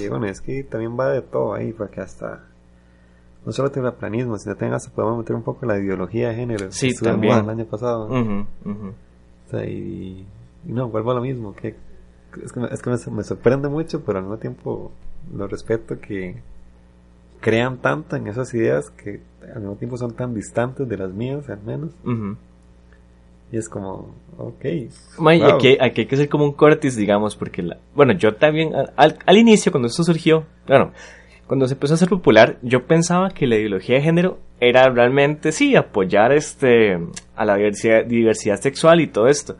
Y 0.00 0.08
bueno, 0.08 0.26
es 0.26 0.40
que 0.40 0.62
también 0.64 0.98
va 0.98 1.10
de 1.10 1.22
todo 1.22 1.54
ahí, 1.54 1.72
porque 1.72 2.00
hasta 2.00 2.44
no 3.44 3.52
solo 3.52 3.70
terraplanismo, 3.70 4.36
sino 4.38 4.54
también 4.54 4.74
hasta 4.74 4.92
podemos 4.92 5.18
meter 5.18 5.34
un 5.34 5.42
poco 5.42 5.64
la 5.66 5.78
ideología 5.78 6.28
de 6.28 6.34
género. 6.34 6.66
que 6.66 6.72
Sí, 6.72 6.88
de 6.90 6.94
también. 7.00 7.38
el 7.38 7.50
año 7.50 7.64
pasado. 7.64 8.06
O 8.06 9.50
sea, 9.50 9.64
y, 9.64 10.26
y 10.66 10.72
no, 10.72 10.88
vuelvo 10.88 11.12
a 11.12 11.14
lo 11.14 11.20
mismo, 11.22 11.54
que 11.54 11.74
es 12.42 12.52
que, 12.52 12.60
me, 12.60 12.68
es 12.68 12.82
que 12.82 12.90
me, 12.90 12.96
me 13.16 13.24
sorprende 13.24 13.68
mucho, 13.68 14.02
pero 14.04 14.18
al 14.18 14.24
mismo 14.24 14.38
tiempo 14.38 14.92
lo 15.34 15.46
respeto 15.48 15.98
que 16.00 16.42
crean 17.40 17.78
tanto 17.78 18.16
en 18.16 18.26
esas 18.26 18.52
ideas 18.54 18.90
que 18.90 19.20
al 19.54 19.60
mismo 19.60 19.76
tiempo 19.76 19.96
son 19.96 20.14
tan 20.14 20.34
distantes 20.34 20.88
de 20.88 20.96
las 20.96 21.12
mías, 21.12 21.48
al 21.48 21.62
menos. 21.62 21.90
Ujú. 22.04 22.36
Y 23.52 23.56
es 23.56 23.68
como, 23.68 24.14
ok. 24.38 24.64
Ma, 25.18 25.34
y 25.34 25.40
wow. 25.40 25.54
aquí, 25.54 25.76
aquí 25.80 26.02
hay 26.02 26.06
que 26.06 26.14
hacer 26.14 26.28
como 26.28 26.44
un 26.44 26.52
cortis, 26.52 26.94
digamos, 26.96 27.34
porque, 27.34 27.62
la, 27.62 27.78
bueno, 27.94 28.12
yo 28.12 28.34
también, 28.36 28.72
al- 28.96 29.18
al, 29.26 29.36
inicio, 29.36 29.72
cuando 29.72 29.88
esto 29.88 30.04
surgió, 30.04 30.44
bueno, 30.68 30.92
cuando 31.48 31.66
se 31.66 31.74
empezó 31.74 31.94
a 31.94 31.96
hacer 31.96 32.08
popular, 32.08 32.58
yo 32.62 32.86
pensaba 32.86 33.30
que 33.30 33.48
la 33.48 33.56
ideología 33.56 33.96
de 33.96 34.02
género 34.02 34.38
era 34.60 34.88
realmente, 34.88 35.50
sí, 35.50 35.74
apoyar 35.74 36.32
este, 36.32 36.96
a 37.34 37.44
la 37.44 37.56
diversidad, 37.56 38.04
diversidad 38.06 38.60
sexual 38.60 39.00
y 39.00 39.08
todo 39.08 39.26
esto. 39.26 39.56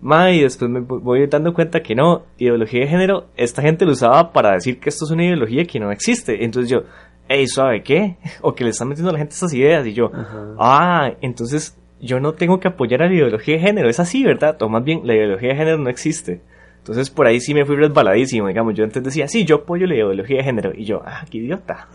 Ma, 0.00 0.30
y 0.30 0.40
después 0.40 0.70
me 0.70 0.80
vo- 0.80 1.00
voy 1.02 1.26
dando 1.26 1.52
cuenta 1.52 1.82
que 1.82 1.94
no, 1.94 2.24
ideología 2.38 2.80
de 2.80 2.86
género, 2.88 3.26
esta 3.36 3.60
gente 3.60 3.84
lo 3.84 3.92
usaba 3.92 4.32
para 4.32 4.52
decir 4.52 4.80
que 4.80 4.88
esto 4.88 5.04
es 5.04 5.10
una 5.10 5.24
ideología 5.26 5.64
que 5.66 5.80
no 5.80 5.90
existe. 5.92 6.44
Entonces 6.44 6.70
yo, 6.70 6.84
hey, 7.28 7.46
¿sabe 7.46 7.82
qué? 7.82 8.16
O 8.42 8.54
que 8.54 8.64
le 8.64 8.70
están 8.70 8.88
metiendo 8.88 9.10
a 9.10 9.12
la 9.12 9.18
gente 9.18 9.32
estas 9.34 9.52
ideas, 9.54 9.86
y 9.86 9.92
yo, 9.94 10.10
Ajá. 10.14 10.54
Ah, 10.58 11.10
entonces 11.20 11.76
yo 12.00 12.20
no 12.20 12.32
tengo 12.34 12.60
que 12.60 12.68
apoyar 12.68 13.02
a 13.02 13.06
la 13.06 13.14
ideología 13.14 13.54
de 13.54 13.60
género. 13.60 13.88
Es 13.88 13.98
así, 14.00 14.24
¿verdad? 14.24 14.60
O 14.62 14.68
más 14.68 14.84
bien, 14.84 15.00
la 15.04 15.14
ideología 15.14 15.50
de 15.50 15.56
género 15.56 15.78
no 15.78 15.88
existe. 15.90 16.40
Entonces 16.78 17.08
por 17.08 17.26
ahí 17.26 17.40
sí 17.40 17.54
me 17.54 17.64
fui 17.64 17.76
resbaladísimo, 17.76 18.46
digamos. 18.48 18.74
Yo 18.74 18.84
antes 18.84 19.02
decía, 19.02 19.26
sí, 19.26 19.46
yo 19.46 19.56
apoyo 19.56 19.86
la 19.86 19.94
ideología 19.94 20.36
de 20.36 20.44
género. 20.44 20.72
Y 20.76 20.84
yo, 20.84 21.00
ah, 21.06 21.24
qué 21.30 21.38
idiota. 21.38 21.88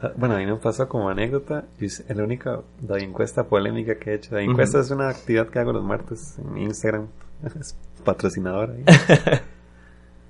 Ah, 0.00 0.12
Bueno, 0.16 0.36
a 0.36 0.38
mí 0.38 0.46
me 0.46 0.56
pasó 0.56 0.88
como 0.88 1.10
anécdota. 1.10 1.66
hice- 1.78 2.04
la 2.14 2.24
única 2.24 2.60
la 2.88 2.96
encuesta 2.98 3.44
polémica 3.44 3.98
que 3.98 4.12
he 4.12 4.14
hecho. 4.14 4.34
La 4.34 4.40
encuesta 4.42 4.80
es 4.80 4.90
una 4.90 5.10
actividad 5.10 5.48
que 5.48 5.58
hago 5.58 5.72
los 5.74 5.84
martes 5.84 6.38
en 6.38 6.50
mi 6.54 6.62
Instagram. 6.64 7.08
Es 7.60 7.76
patrocinadora. 8.04 8.72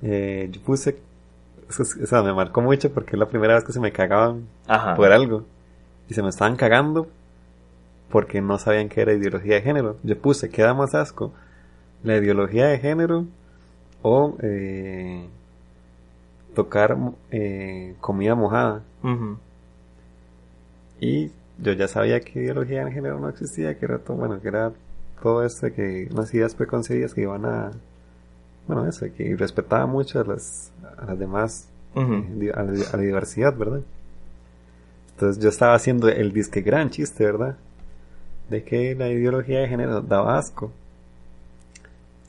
Eh, 0.03 0.49
yo 0.51 0.61
puse. 0.63 0.97
O 1.81 2.07
sea, 2.07 2.23
me 2.23 2.33
marcó 2.33 2.61
mucho 2.61 2.93
porque 2.93 3.13
es 3.13 3.19
la 3.19 3.27
primera 3.27 3.55
vez 3.55 3.65
que 3.65 3.73
se 3.73 3.81
me 3.81 3.93
cagaban 3.93 4.47
Ajá. 4.67 4.95
por 4.95 5.13
algo. 5.13 5.45
Y 6.09 6.15
se 6.15 6.23
me 6.23 6.29
estaban 6.29 6.57
cagando 6.57 7.09
porque 8.11 8.41
no 8.41 8.59
sabían 8.59 8.89
que 8.89 9.01
era 9.01 9.15
ideología 9.15 9.55
de 9.55 9.63
género. 9.63 9.97
Yo 10.03 10.19
puse, 10.19 10.51
¿qué 10.51 10.63
da 10.63 10.75
más 10.75 10.95
asco? 10.95 11.33
¿La 12.03 12.17
ideología 12.17 12.67
de 12.67 12.79
género 12.79 13.27
o 14.03 14.37
eh, 14.43 15.27
tocar 16.55 16.97
eh, 17.31 17.95
comida 18.01 18.35
mojada? 18.35 18.83
Y 21.01 21.31
yo 21.59 21.73
ya 21.73 21.89
sabía 21.89 22.21
que 22.21 22.41
ideología 22.41 22.85
de 22.85 22.93
género 22.93 23.19
no 23.19 23.29
existía, 23.29 23.79
que 23.79 23.85
era 23.85 23.99
todo, 23.99 24.17
bueno, 24.17 24.41
que 24.41 24.49
era 24.49 24.73
todo 25.23 25.45
esto 25.45 25.69
que 25.75 26.09
unas 26.13 26.33
ideas 26.35 26.55
preconcebidas 26.55 27.15
que 27.15 27.23
iban 27.23 27.45
a, 27.45 27.71
bueno, 28.67 28.87
eso, 28.87 29.07
que 29.17 29.35
respetaba 29.37 29.87
mucho 29.87 30.21
a 30.21 30.25
las, 30.25 30.73
a 30.99 31.07
las 31.07 31.19
demás, 31.19 31.69
eh, 31.95 32.53
a, 32.55 32.63
la, 32.63 32.85
a 32.93 32.97
la 32.97 33.03
diversidad, 33.03 33.57
¿verdad? 33.57 33.83
Entonces 35.15 35.43
yo 35.43 35.51
estaba 35.51 35.75
haciendo 35.75 36.09
el 36.09 36.33
disque 36.33 36.63
gran 36.63 36.91
chiste, 36.91 37.25
¿verdad? 37.25 37.57
De 38.51 38.65
que 38.65 38.95
la 38.95 39.09
ideología 39.09 39.61
de 39.61 39.69
género 39.69 40.01
daba 40.01 40.39
asco. 40.39 40.73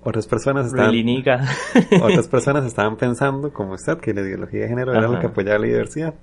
Otras 0.04 0.28
personas 0.28 0.68
estaban, 0.68 0.94
otras 2.02 2.28
personas 2.32 2.66
estaban 2.66 2.98
pensando, 2.98 3.54
como 3.54 3.74
usted, 3.74 3.98
que 4.00 4.14
la 4.14 4.22
ideología 4.22 4.62
de 4.62 4.68
género 4.68 4.92
era 4.92 5.08
lo 5.08 5.20
que 5.20 5.28
apoyaba 5.28 5.60
la 5.60 5.68
diversidad. 5.68 6.14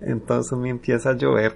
Entonces 0.00 0.56
me 0.58 0.68
empieza 0.68 1.10
a 1.10 1.12
llover. 1.14 1.54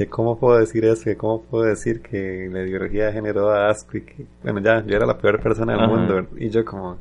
Que 0.00 0.06
cómo 0.06 0.38
puedo 0.38 0.58
decir 0.58 0.82
eso, 0.86 1.04
que 1.04 1.16
cómo 1.18 1.42
puedo 1.42 1.64
decir 1.64 2.00
que 2.00 2.48
la 2.50 2.62
ideología 2.62 3.08
de 3.08 3.12
género 3.12 3.48
da 3.48 3.68
asco 3.68 3.98
y 3.98 4.00
que, 4.00 4.24
bueno, 4.42 4.58
ya, 4.60 4.82
yo 4.82 4.96
era 4.96 5.04
la 5.04 5.18
peor 5.18 5.42
persona 5.42 5.74
del 5.74 5.82
Ajá. 5.82 5.90
mundo. 5.90 6.26
Y 6.38 6.48
yo 6.48 6.64
como, 6.64 6.96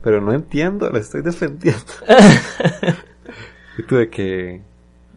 pero 0.00 0.20
no 0.20 0.32
entiendo, 0.32 0.88
lo 0.88 0.96
estoy 0.96 1.22
defendiendo. 1.22 1.80
y 3.78 3.82
tuve 3.82 4.10
que, 4.10 4.60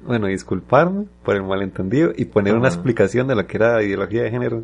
bueno, 0.03 0.25
disculparme 0.25 1.05
por 1.23 1.35
el 1.35 1.43
malentendido 1.43 2.13
y 2.17 2.25
poner 2.25 2.55
una 2.55 2.69
Ajá. 2.69 2.77
explicación 2.77 3.27
de 3.27 3.35
lo 3.35 3.45
que 3.45 3.57
era 3.57 3.83
ideología 3.83 4.23
de 4.23 4.31
género. 4.31 4.63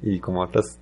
Y 0.00 0.20
como 0.20 0.42
otras, 0.42 0.78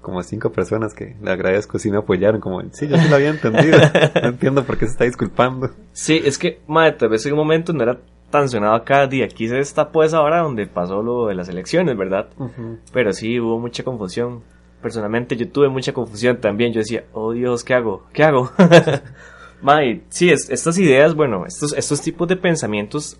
como 0.00 0.22
cinco 0.22 0.52
personas 0.52 0.94
que 0.94 1.16
le 1.20 1.30
agradezco 1.32 1.80
sí 1.80 1.90
me 1.90 1.96
apoyaron, 1.96 2.40
como, 2.40 2.62
sí, 2.70 2.86
yo 2.86 2.96
sí 2.98 3.08
lo 3.08 3.16
había 3.16 3.30
entendido. 3.30 3.78
no 4.22 4.28
entiendo 4.28 4.62
por 4.62 4.78
qué 4.78 4.86
se 4.86 4.92
está 4.92 5.06
disculpando. 5.06 5.70
Sí, 5.92 6.22
es 6.24 6.38
que, 6.38 6.60
madre, 6.68 6.92
tal 6.92 7.08
vez 7.08 7.26
en 7.26 7.32
un 7.32 7.38
momento 7.38 7.72
no 7.72 7.82
era 7.82 7.98
tan 8.30 8.48
sonado 8.48 8.74
acá. 8.74 9.08
Y 9.10 9.22
aquí 9.22 9.48
se 9.48 9.58
está 9.58 9.90
pues 9.90 10.14
ahora 10.14 10.40
donde 10.40 10.66
pasó 10.66 11.02
lo 11.02 11.26
de 11.26 11.34
las 11.34 11.48
elecciones, 11.48 11.96
¿verdad? 11.96 12.28
Pero 12.92 13.12
sí, 13.12 13.38
hubo 13.40 13.58
mucha 13.58 13.82
confusión. 13.84 14.42
Personalmente 14.82 15.36
yo 15.36 15.48
tuve 15.50 15.68
mucha 15.68 15.92
confusión 15.92 16.38
también. 16.40 16.72
Yo 16.72 16.80
decía, 16.80 17.04
oh 17.12 17.32
Dios, 17.32 17.64
¿qué 17.64 17.74
hago? 17.74 18.04
¿Qué 18.12 18.22
hago? 18.24 18.50
Mae, 19.62 20.02
sí, 20.10 20.30
es- 20.30 20.50
estas 20.50 20.78
ideas, 20.78 21.14
bueno, 21.14 21.44
estos, 21.46 21.72
estos 21.72 22.00
tipos 22.02 22.28
de 22.28 22.36
pensamientos 22.36 23.18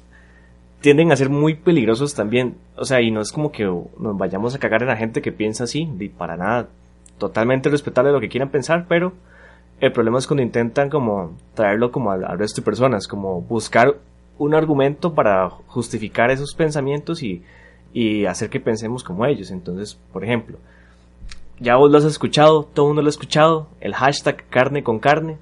tienden 0.81 1.11
a 1.11 1.17
ser 1.17 1.31
muy 1.31 1.55
peligrosos 1.55 2.15
también. 2.15 2.57
O 2.77 2.85
sea, 2.85 3.01
y 3.01 3.11
no 3.11 3.21
es 3.21 3.33
como 3.33 3.51
que 3.51 3.65
nos 3.65 4.19
vayamos 4.19 4.55
a 4.55 4.59
cagar 4.59 4.83
en 4.83 4.89
la 4.89 4.97
gente 4.97 5.23
que 5.23 5.33
piensa 5.33 5.65
así, 5.65 5.87
ni 5.87 6.09
para 6.09 6.37
nada. 6.37 6.69
Totalmente 7.19 7.71
respetable 7.71 8.13
lo 8.13 8.21
que 8.21 8.29
quieran 8.29 8.51
pensar, 8.51 8.85
pero 8.89 9.15
el 9.81 9.93
problema 9.93 10.19
es 10.19 10.27
cuando 10.27 10.43
intentan 10.43 10.91
como 10.91 11.37
traerlo 11.55 11.91
como 11.91 12.11
al 12.11 12.39
resto 12.39 12.61
de 12.61 12.65
personas, 12.67 13.09
como 13.09 13.41
buscar 13.41 13.97
un 14.39 14.55
argumento 14.55 15.15
para 15.15 15.49
justificar 15.51 16.31
esos 16.31 16.55
pensamientos 16.55 17.23
y, 17.23 17.43
y 17.93 18.27
hacer 18.27 18.51
que 18.51 18.61
pensemos 18.61 19.03
como 19.05 19.25
ellos. 19.27 19.51
Entonces, 19.51 19.99
por 20.13 20.25
ejemplo, 20.25 20.59
ya 21.59 21.77
vos 21.77 21.91
lo 21.91 21.99
has 21.99 22.05
escuchado, 22.05 22.65
todo 22.65 22.87
el 22.87 22.89
mundo 22.91 23.03
lo 23.03 23.09
ha 23.09 23.11
escuchado, 23.11 23.69
el 23.81 23.95
hashtag 23.95 24.45
carne 24.51 24.83
con 24.83 24.99
carne 24.99 25.39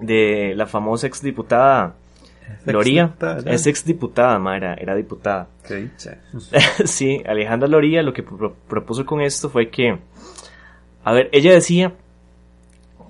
de 0.00 0.54
la 0.56 0.66
famosa 0.66 1.06
exdiputada 1.06 1.94
Loría. 2.66 3.14
Es 3.54 3.66
exdiputada, 3.68 4.38
ma, 4.38 4.56
era, 4.56 4.74
era 4.74 4.94
diputada. 4.96 5.46
Qué 5.66 5.74
dicha. 5.82 6.18
sí, 6.84 7.22
Alejandra 7.26 7.68
Loría 7.68 8.02
lo 8.02 8.12
que 8.12 8.22
pro- 8.24 8.54
propuso 8.68 9.06
con 9.06 9.20
esto 9.20 9.48
fue 9.48 9.70
que, 9.70 9.96
a 11.04 11.12
ver, 11.12 11.28
ella 11.32 11.52
decía 11.52 11.94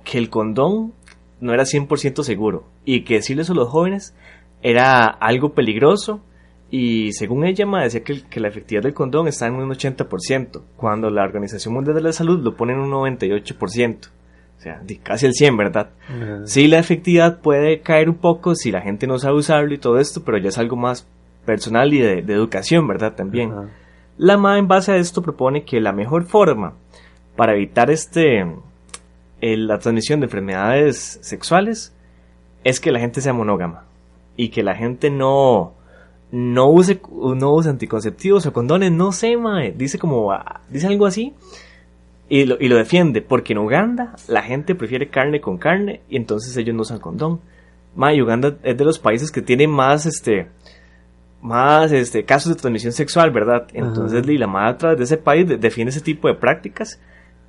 que 0.05 0.19
el 0.19 0.29
condón 0.29 0.93
no 1.41 1.55
era 1.55 1.65
100% 1.65 2.23
seguro 2.23 2.65
y 2.85 3.03
que 3.05 3.15
decirles 3.15 3.49
a 3.51 3.55
los 3.55 3.69
jóvenes 3.69 4.15
era 4.63 5.05
algo 5.07 5.53
peligroso 5.55 6.21
y 6.71 7.13
según 7.13 7.45
ella 7.45 7.67
ma, 7.67 7.83
decía 7.83 8.03
que, 8.03 8.41
la 8.41 8.49
efectividad 8.49 8.83
del 8.83 8.95
condón 8.95 9.29
está 9.29 9.47
en 9.47 9.55
un 9.55 9.69
80% 9.71 10.63
cuando 10.77 11.11
la 11.11 11.23
Organización 11.25 11.75
Mundial 11.75 11.95
de 11.97 12.03
la 12.03 12.13
Salud 12.13 12.43
lo 12.43 12.57
pone 12.57 12.73
en 12.73 12.79
un 12.81 12.91
98%. 12.91 14.07
O 14.59 14.61
sea, 14.63 14.81
casi 15.03 15.27
el 15.27 15.35
100, 15.35 15.57
¿verdad? 15.57 15.91
Sí, 16.47 16.69
la 16.69 16.79
efectividad 16.79 17.41
puede 17.41 17.81
caer 17.81 18.09
un 18.09 18.15
poco 18.17 18.55
si 18.55 18.71
la 18.71 18.81
gente 18.81 19.07
no 19.09 19.19
sabe 19.19 19.37
usarlo 19.37 19.75
y 19.75 19.79
todo 19.79 19.99
esto, 19.99 20.23
pero 20.25 20.39
ya 20.39 20.49
es 20.51 20.59
algo 20.59 20.77
más 20.77 21.07
personal 21.45 21.93
y 21.93 21.99
de, 21.99 22.23
de 22.23 22.33
educación, 22.33 22.87
¿verdad? 22.87 23.15
También. 23.15 23.51
La 24.19 24.37
MA 24.37 24.59
en 24.59 24.69
base 24.69 24.93
a 24.93 24.97
esto 24.97 25.21
propone 25.21 25.65
que 25.65 25.81
la 25.81 25.93
mejor 25.93 26.25
forma 26.25 26.75
para 27.35 27.55
evitar 27.55 27.91
este 27.91 28.47
el- 29.41 29.67
la 29.67 29.79
transmisión 29.81 30.21
de 30.21 30.27
enfermedades 30.27 31.19
sexuales 31.23 31.93
es 32.63 32.79
que 32.79 32.93
la 32.93 33.01
gente 33.01 33.21
sea 33.21 33.33
monógama 33.33 33.85
y 34.37 34.49
que 34.49 34.63
la 34.63 34.75
gente 34.75 35.11
no 35.11 35.75
no 36.31 36.69
use, 36.71 37.01
no 37.37 37.53
use 37.55 37.69
anticonceptivos 37.69 38.47
o 38.47 38.53
condones, 38.55 38.91
no 38.91 39.13
sé, 39.13 39.37
mae. 39.37 39.73
Dice 39.73 39.99
como, 39.99 40.33
ah, 40.33 40.63
dice 40.71 40.87
algo 40.87 41.05
así. 41.07 41.35
Y 42.29 42.47
lo, 42.47 42.57
y 42.59 42.69
lo 42.69 42.77
defiende, 42.77 43.21
porque 43.21 43.53
en 43.53 43.59
Uganda 43.59 44.15
la 44.29 44.41
gente 44.43 44.75
prefiere 44.75 45.09
carne 45.11 45.43
con 45.43 45.59
carne 45.59 46.01
y 46.09 46.17
entonces 46.17 46.57
ellos 46.57 46.75
no 46.75 46.83
usan 46.83 47.01
condón. 47.01 47.41
Mae, 47.95 48.23
Uganda 48.23 48.57
es 48.63 48.79
de 48.79 48.85
los 48.87 48.99
países 48.99 49.31
que 49.31 49.43
tiene 49.43 49.69
más, 49.69 50.07
este, 50.07 50.47
más, 51.43 51.93
este, 51.93 52.25
casos 52.25 52.55
de 52.55 52.61
transmisión 52.61 52.93
sexual, 52.95 53.31
¿verdad? 53.33 53.67
Entonces, 53.75 54.23
Ajá. 54.23 54.33
y 54.33 54.39
la 54.39 54.47
madre 54.47 54.71
a 54.71 54.79
través 54.79 54.99
de 54.99 55.05
ese 55.05 55.17
país 55.19 55.47
de- 55.47 55.59
defiende 55.59 55.91
ese 55.91 56.01
tipo 56.01 56.29
de 56.29 56.35
prácticas. 56.35 56.99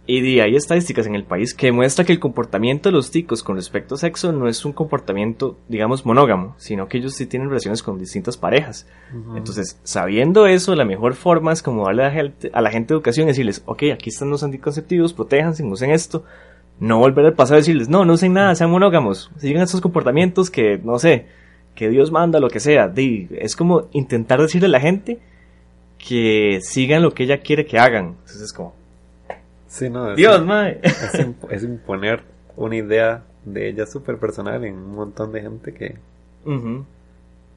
Y 0.05 0.39
hay 0.41 0.55
estadísticas 0.57 1.07
en 1.07 1.15
el 1.15 1.23
país 1.23 1.53
que 1.53 1.71
muestra 1.71 2.03
que 2.03 2.11
el 2.11 2.19
comportamiento 2.19 2.89
de 2.89 2.93
los 2.93 3.09
ticos 3.09 3.41
con 3.41 3.55
respecto 3.55 3.95
a 3.95 3.97
sexo 3.97 4.33
no 4.33 4.49
es 4.49 4.65
un 4.65 4.73
comportamiento, 4.73 5.57
digamos, 5.69 6.05
monógamo, 6.05 6.55
sino 6.57 6.89
que 6.89 6.97
ellos 6.97 7.13
sí 7.13 7.25
tienen 7.25 7.47
relaciones 7.47 7.81
con 7.81 7.97
distintas 7.97 8.35
parejas. 8.35 8.85
Entonces, 9.37 9.79
sabiendo 9.83 10.45
eso, 10.45 10.75
la 10.75 10.83
mejor 10.83 11.13
forma 11.13 11.53
es 11.53 11.63
como 11.63 11.85
darle 11.85 12.03
a 12.03 12.07
la 12.07 12.11
gente, 12.11 12.51
a 12.53 12.61
la 12.61 12.69
gente 12.69 12.93
educación 12.93 13.27
y 13.27 13.31
decirles, 13.31 13.63
ok, 13.65 13.83
aquí 13.93 14.09
están 14.09 14.29
los 14.29 14.43
anticonceptivos, 14.43 15.13
protéjanse, 15.13 15.63
usen 15.63 15.91
esto. 15.91 16.25
No 16.81 16.97
volver 16.97 17.25
al 17.25 17.33
pasado 17.33 17.59
y 17.59 17.61
decirles, 17.61 17.87
no, 17.87 18.03
no 18.03 18.13
usen 18.13 18.33
nada, 18.33 18.55
sean 18.55 18.71
monógamos, 18.71 19.31
sigan 19.37 19.63
estos 19.63 19.79
comportamientos 19.79 20.49
que, 20.49 20.81
no 20.83 20.99
sé, 20.99 21.27
que 21.75 21.87
Dios 21.87 22.11
manda, 22.11 22.41
lo 22.41 22.49
que 22.49 22.59
sea. 22.59 22.91
Es 23.31 23.55
como 23.55 23.87
intentar 23.93 24.41
decirle 24.41 24.65
a 24.65 24.71
la 24.71 24.81
gente 24.81 25.19
que 25.97 26.59
sigan 26.61 27.03
lo 27.03 27.13
que 27.13 27.23
ella 27.23 27.37
quiere 27.37 27.65
que 27.65 27.79
hagan. 27.79 28.17
Entonces 28.19 28.41
es 28.41 28.53
como, 28.53 28.73
Sí, 29.73 29.89
no, 29.89 30.11
es, 30.11 30.17
Dios, 30.17 30.45
mae. 30.45 30.79
es, 30.83 31.15
imp- 31.15 31.47
es 31.49 31.63
imponer 31.63 32.21
una 32.55 32.75
idea 32.75 33.23
de 33.43 33.69
ella 33.69 33.87
súper 33.87 34.17
personal 34.19 34.63
en 34.65 34.75
un 34.75 34.93
montón 34.95 35.31
de 35.31 35.41
gente 35.41 35.73
que 35.73 35.95
Ujú. 36.45 36.85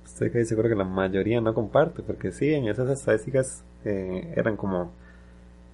estoy 0.05 0.31
casi 0.31 0.47
seguro 0.47 0.69
que 0.71 0.75
la 0.75 0.85
mayoría 0.85 1.43
no 1.43 1.53
comparte, 1.53 2.03
porque 2.03 2.33
sí, 2.33 2.55
en 2.55 2.69
esas 2.69 2.89
estadísticas 2.89 3.63
eh, 3.85 4.33
eran 4.35 4.57
como, 4.57 4.93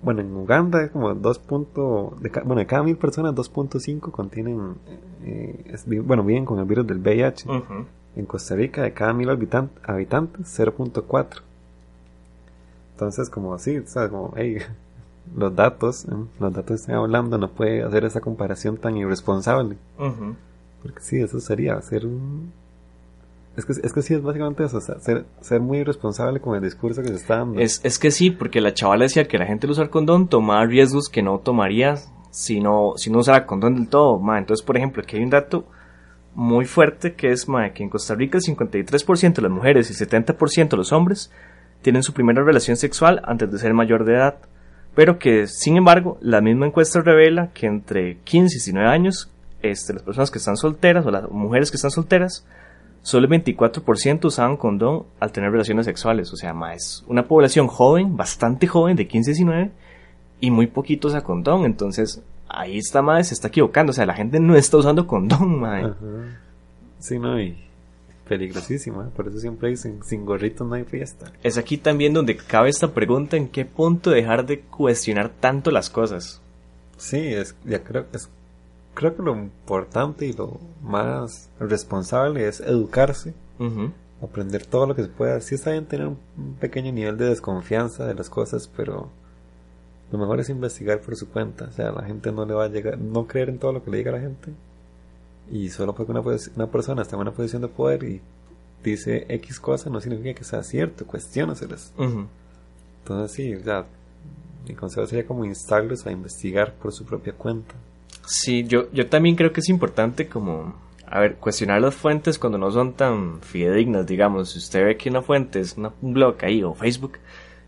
bueno, 0.02 0.20
en 0.20 0.34
Uganda 0.34 0.82
es 0.82 0.90
como 0.90 1.14
2 1.14 1.38
punto, 1.38 2.16
de 2.20 2.28
bueno, 2.44 2.56
de 2.56 2.66
cada 2.66 2.82
mil 2.82 2.96
personas 2.96 3.34
2.5 3.36 4.10
contienen, 4.10 4.74
eh, 5.24 5.60
es- 5.72 5.86
bueno, 6.04 6.24
viven 6.24 6.44
con 6.44 6.58
el 6.58 6.64
virus 6.64 6.88
del 6.88 6.98
VIH. 6.98 7.46
En 8.16 8.26
Costa 8.26 8.56
Rica, 8.56 8.82
de 8.82 8.92
cada 8.92 9.12
mil 9.12 9.28
habitan- 9.30 9.70
habitantes, 9.84 10.46
0.4. 10.58 11.40
Entonces, 12.94 13.30
como 13.30 13.54
así, 13.54 13.78
o 13.78 13.86
sea, 13.86 14.08
como, 14.08 14.34
hey, 14.36 14.58
los 15.36 15.54
datos, 15.54 16.04
¿eh? 16.04 16.14
los 16.40 16.52
datos 16.52 16.80
están 16.80 16.96
hablando, 16.96 17.38
no 17.38 17.48
puede 17.48 17.82
hacer 17.82 18.04
esa 18.04 18.20
comparación 18.20 18.76
tan 18.76 18.96
irresponsable. 18.96 19.76
Porque 19.96 21.00
sí, 21.00 21.20
eso 21.20 21.40
sería 21.40 21.80
ser 21.82 22.06
un... 22.06 22.52
Es 23.56 23.66
que, 23.66 23.72
es 23.72 23.92
que 23.92 24.00
sí, 24.00 24.14
es 24.14 24.22
básicamente 24.22 24.64
eso, 24.64 24.78
o 24.78 24.80
sea, 24.80 24.98
ser, 24.98 25.26
ser 25.42 25.60
muy 25.60 25.78
irresponsable 25.78 26.40
con 26.40 26.56
el 26.56 26.62
discurso 26.62 27.02
que 27.02 27.08
se 27.08 27.16
está 27.16 27.36
dando. 27.38 27.60
Es, 27.60 27.80
es 27.84 27.98
que 27.98 28.10
sí, 28.10 28.30
porque 28.30 28.62
la 28.62 28.72
chavala 28.72 29.04
decía 29.04 29.28
que 29.28 29.36
la 29.36 29.44
gente 29.46 29.66
al 29.66 29.72
usar 29.72 29.90
condón 29.90 30.28
tomaba 30.28 30.64
riesgos 30.64 31.10
que 31.10 31.22
no 31.22 31.38
tomaría 31.38 31.96
si 32.32 32.60
no, 32.60 32.94
si 32.96 33.10
no 33.10 33.18
usara 33.18 33.46
condón 33.46 33.74
del 33.76 33.88
todo. 33.88 34.18
Ma. 34.18 34.38
Entonces, 34.38 34.64
por 34.64 34.76
ejemplo, 34.76 35.02
aquí 35.02 35.16
hay 35.16 35.22
un 35.22 35.30
dato 35.30 35.66
muy 36.34 36.64
fuerte 36.64 37.14
que 37.14 37.30
es 37.30 37.46
ma, 37.46 37.70
que 37.74 37.82
en 37.82 37.90
Costa 37.90 38.14
Rica 38.14 38.38
el 38.38 38.44
53% 38.44 39.34
de 39.34 39.42
las 39.42 39.50
mujeres 39.50 39.90
y 39.90 39.94
70% 39.94 40.70
de 40.70 40.76
los 40.78 40.92
hombres 40.92 41.30
tienen 41.82 42.02
su 42.02 42.14
primera 42.14 42.42
relación 42.42 42.76
sexual 42.76 43.20
antes 43.24 43.52
de 43.52 43.58
ser 43.58 43.74
mayor 43.74 44.04
de 44.04 44.14
edad. 44.14 44.36
Pero 44.94 45.18
que, 45.18 45.46
sin 45.46 45.76
embargo, 45.76 46.18
la 46.20 46.40
misma 46.40 46.66
encuesta 46.66 47.00
revela 47.00 47.50
que 47.54 47.66
entre 47.66 48.18
15 48.18 48.54
y 48.54 48.58
19 48.58 48.88
años, 48.88 49.30
este, 49.62 49.94
las 49.94 50.02
personas 50.02 50.30
que 50.30 50.38
están 50.38 50.56
solteras 50.56 51.06
o 51.06 51.10
las 51.10 51.30
mujeres 51.30 51.70
que 51.70 51.76
están 51.76 51.90
solteras, 51.90 52.46
solo 53.02 53.26
el 53.26 53.42
24% 53.42 54.24
usaban 54.26 54.56
condón 54.56 55.04
al 55.18 55.32
tener 55.32 55.50
relaciones 55.50 55.86
sexuales. 55.86 56.32
O 56.32 56.36
sea, 56.36 56.52
ma, 56.52 56.74
es 56.74 57.04
una 57.06 57.26
población 57.26 57.68
joven, 57.68 58.16
bastante 58.16 58.66
joven, 58.66 58.96
de 58.96 59.08
15 59.08 59.30
a 59.30 59.34
19, 59.34 59.70
y 60.40 60.50
muy 60.50 60.66
poquitos 60.66 61.14
a 61.14 61.22
condón. 61.22 61.64
Entonces, 61.64 62.22
ahí 62.48 62.76
está, 62.76 63.00
ma, 63.00 63.22
se 63.24 63.32
está 63.32 63.48
equivocando. 63.48 63.90
O 63.90 63.94
sea, 63.94 64.04
la 64.04 64.14
gente 64.14 64.40
no 64.40 64.56
está 64.56 64.76
usando 64.76 65.06
condón, 65.06 65.60
ma. 65.60 65.78
Ajá. 65.78 65.94
Sí, 66.98 67.18
no, 67.18 67.40
y 67.40 67.56
peligrosísima, 68.32 69.10
por 69.10 69.28
eso 69.28 69.38
siempre 69.38 69.68
dicen, 69.68 70.02
sin 70.02 70.24
gorrito 70.24 70.64
no 70.64 70.74
hay 70.74 70.84
fiesta. 70.84 71.30
Es 71.42 71.58
aquí 71.58 71.76
también 71.76 72.14
donde 72.14 72.34
cabe 72.34 72.70
esta 72.70 72.94
pregunta 72.94 73.36
en 73.36 73.48
qué 73.48 73.66
punto 73.66 74.08
dejar 74.08 74.46
de 74.46 74.60
cuestionar 74.60 75.28
tanto 75.28 75.70
las 75.70 75.90
cosas. 75.90 76.40
Sí, 76.96 77.18
es, 77.18 77.54
ya 77.66 77.84
creo, 77.84 78.06
es, 78.14 78.30
creo 78.94 79.14
que 79.14 79.22
lo 79.22 79.36
importante 79.36 80.24
y 80.24 80.32
lo 80.32 80.58
más 80.82 81.50
responsable 81.60 82.48
es 82.48 82.60
educarse, 82.60 83.34
aprender 84.22 84.64
todo 84.64 84.86
lo 84.86 84.96
que 84.96 85.02
se 85.02 85.08
pueda. 85.08 85.38
Sí 85.42 85.56
está 85.56 85.72
bien 85.72 85.84
tener 85.84 86.06
un, 86.06 86.16
un 86.38 86.54
pequeño 86.54 86.90
nivel 86.90 87.18
de 87.18 87.26
desconfianza 87.26 88.06
de 88.06 88.14
las 88.14 88.30
cosas, 88.30 88.66
pero 88.66 89.10
lo 90.10 90.18
mejor 90.18 90.40
es 90.40 90.48
investigar 90.48 91.02
por 91.02 91.16
su 91.16 91.28
cuenta. 91.28 91.66
O 91.66 91.72
sea, 91.72 91.92
la 91.92 92.04
gente 92.04 92.32
no 92.32 92.46
le 92.46 92.54
va 92.54 92.64
a 92.64 92.68
llegar, 92.68 92.96
no 92.96 93.26
creer 93.26 93.50
en 93.50 93.58
todo 93.58 93.74
lo 93.74 93.84
que 93.84 93.90
le 93.90 93.98
diga 93.98 94.12
la 94.12 94.20
gente. 94.20 94.52
Y 95.52 95.68
solo 95.68 95.94
porque 95.94 96.10
una, 96.12 96.66
persona 96.66 97.02
está 97.02 97.14
en 97.14 97.20
una 97.22 97.30
posición 97.30 97.62
de 97.62 97.68
poder 97.68 98.02
y 98.04 98.20
dice 98.82 99.26
X 99.28 99.60
cosa 99.60 99.90
no 99.90 100.00
significa 100.00 100.34
que 100.34 100.44
sea 100.44 100.62
cierto, 100.62 101.06
cuestiónaselas. 101.06 101.92
Ujú. 101.98 102.26
Entonces 103.02 103.32
sí, 103.36 103.54
o 103.54 103.62
sea, 103.62 103.84
mi 104.66 104.74
consejo 104.74 105.06
sería 105.06 105.26
como 105.26 105.44
instarlos 105.44 106.06
a 106.06 106.10
investigar 106.10 106.72
por 106.74 106.92
su 106.92 107.04
propia 107.04 107.34
cuenta. 107.34 107.74
Sí, 108.26 108.64
yo, 108.64 108.90
yo 108.92 109.08
también 109.08 109.36
creo 109.36 109.52
que 109.52 109.60
es 109.60 109.68
importante 109.68 110.26
como, 110.26 110.74
a 111.06 111.20
ver, 111.20 111.34
cuestionar 111.36 111.82
las 111.82 111.94
fuentes 111.94 112.38
cuando 112.38 112.56
no 112.58 112.70
son 112.70 112.94
tan 112.94 113.40
fidedignas, 113.42 114.06
digamos. 114.06 114.52
Si 114.52 114.58
usted 114.58 114.84
ve 114.84 114.96
que 114.96 115.10
una 115.10 115.20
fuente 115.22 115.60
es 115.60 115.76
una- 115.76 115.92
un 116.00 116.14
blog 116.14 116.36
ahí 116.42 116.62
o 116.62 116.72
Facebook 116.74 117.18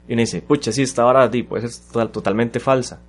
y 0.06 0.12
uno 0.12 0.20
dice, 0.20 0.42
pucha, 0.42 0.70
sí, 0.72 0.82
esta 0.82 1.30
sí, 1.30 1.42
puede 1.42 1.68
ser 1.68 1.86
total- 1.92 2.10
totalmente 2.10 2.60
falsa. 2.60 3.00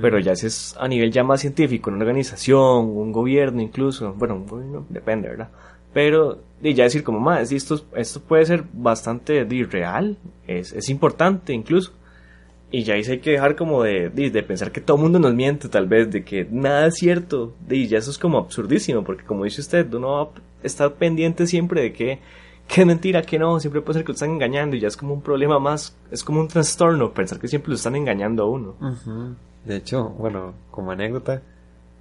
Pero 0.00 0.20
ya 0.20 0.36
si 0.36 0.46
es 0.46 0.76
a 0.78 0.86
nivel 0.86 1.10
ya 1.10 1.24
más 1.24 1.40
científico, 1.40 1.90
una 1.90 1.98
organización, 1.98 2.86
un 2.86 3.10
gobierno 3.10 3.60
incluso, 3.60 4.12
bueno, 4.14 4.36
un 4.36 4.46
gobierno 4.46 4.86
depende, 4.88 5.28
¿verdad? 5.28 5.48
Pero 5.92 6.38
y 6.62 6.74
ya 6.74 6.84
decir 6.84 7.02
como 7.02 7.18
más, 7.20 7.50
esto, 7.50 7.80
esto 7.94 8.20
puede 8.20 8.46
ser 8.46 8.64
bastante 8.72 9.44
di, 9.44 9.64
real, 9.64 10.16
es, 10.46 10.72
es 10.72 10.88
importante 10.88 11.52
incluso. 11.52 11.92
Y 12.70 12.82
ya 12.82 12.94
ahí 12.94 13.02
hay 13.08 13.18
que 13.20 13.30
dejar 13.32 13.54
como 13.54 13.82
de, 13.84 14.08
de, 14.10 14.30
de 14.30 14.42
pensar 14.42 14.72
que 14.72 14.80
todo 14.80 14.96
el 14.96 15.04
mundo 15.04 15.18
nos 15.20 15.32
miente, 15.34 15.68
tal 15.68 15.86
vez, 15.86 16.10
de 16.10 16.24
que 16.24 16.46
nada 16.50 16.86
es 16.88 16.94
cierto. 16.96 17.54
Y 17.68 17.86
ya 17.86 17.98
eso 17.98 18.10
es 18.10 18.18
como 18.18 18.38
absurdísimo, 18.38 19.04
porque 19.04 19.24
como 19.24 19.44
dice 19.44 19.60
usted, 19.60 19.92
uno 19.94 20.32
estar 20.62 20.94
pendiente 20.94 21.46
siempre 21.46 21.82
de 21.82 21.92
que, 21.92 22.18
que 22.66 22.84
mentira, 22.84 23.22
que 23.22 23.38
no, 23.38 23.60
siempre 23.60 23.80
puede 23.80 23.98
ser 23.98 24.04
que 24.04 24.12
lo 24.12 24.14
están 24.14 24.30
engañando 24.30 24.76
y 24.76 24.80
ya 24.80 24.88
es 24.88 24.96
como 24.96 25.14
un 25.14 25.20
problema 25.20 25.58
más, 25.58 25.96
es 26.10 26.24
como 26.24 26.40
un 26.40 26.48
trastorno 26.48 27.12
pensar 27.12 27.38
que 27.38 27.48
siempre 27.48 27.70
lo 27.70 27.76
están 27.76 27.96
engañando 27.96 28.44
a 28.44 28.46
uno. 28.46 28.74
De 29.64 29.76
hecho, 29.76 30.10
bueno, 30.10 30.54
como 30.70 30.90
anécdota, 30.90 31.42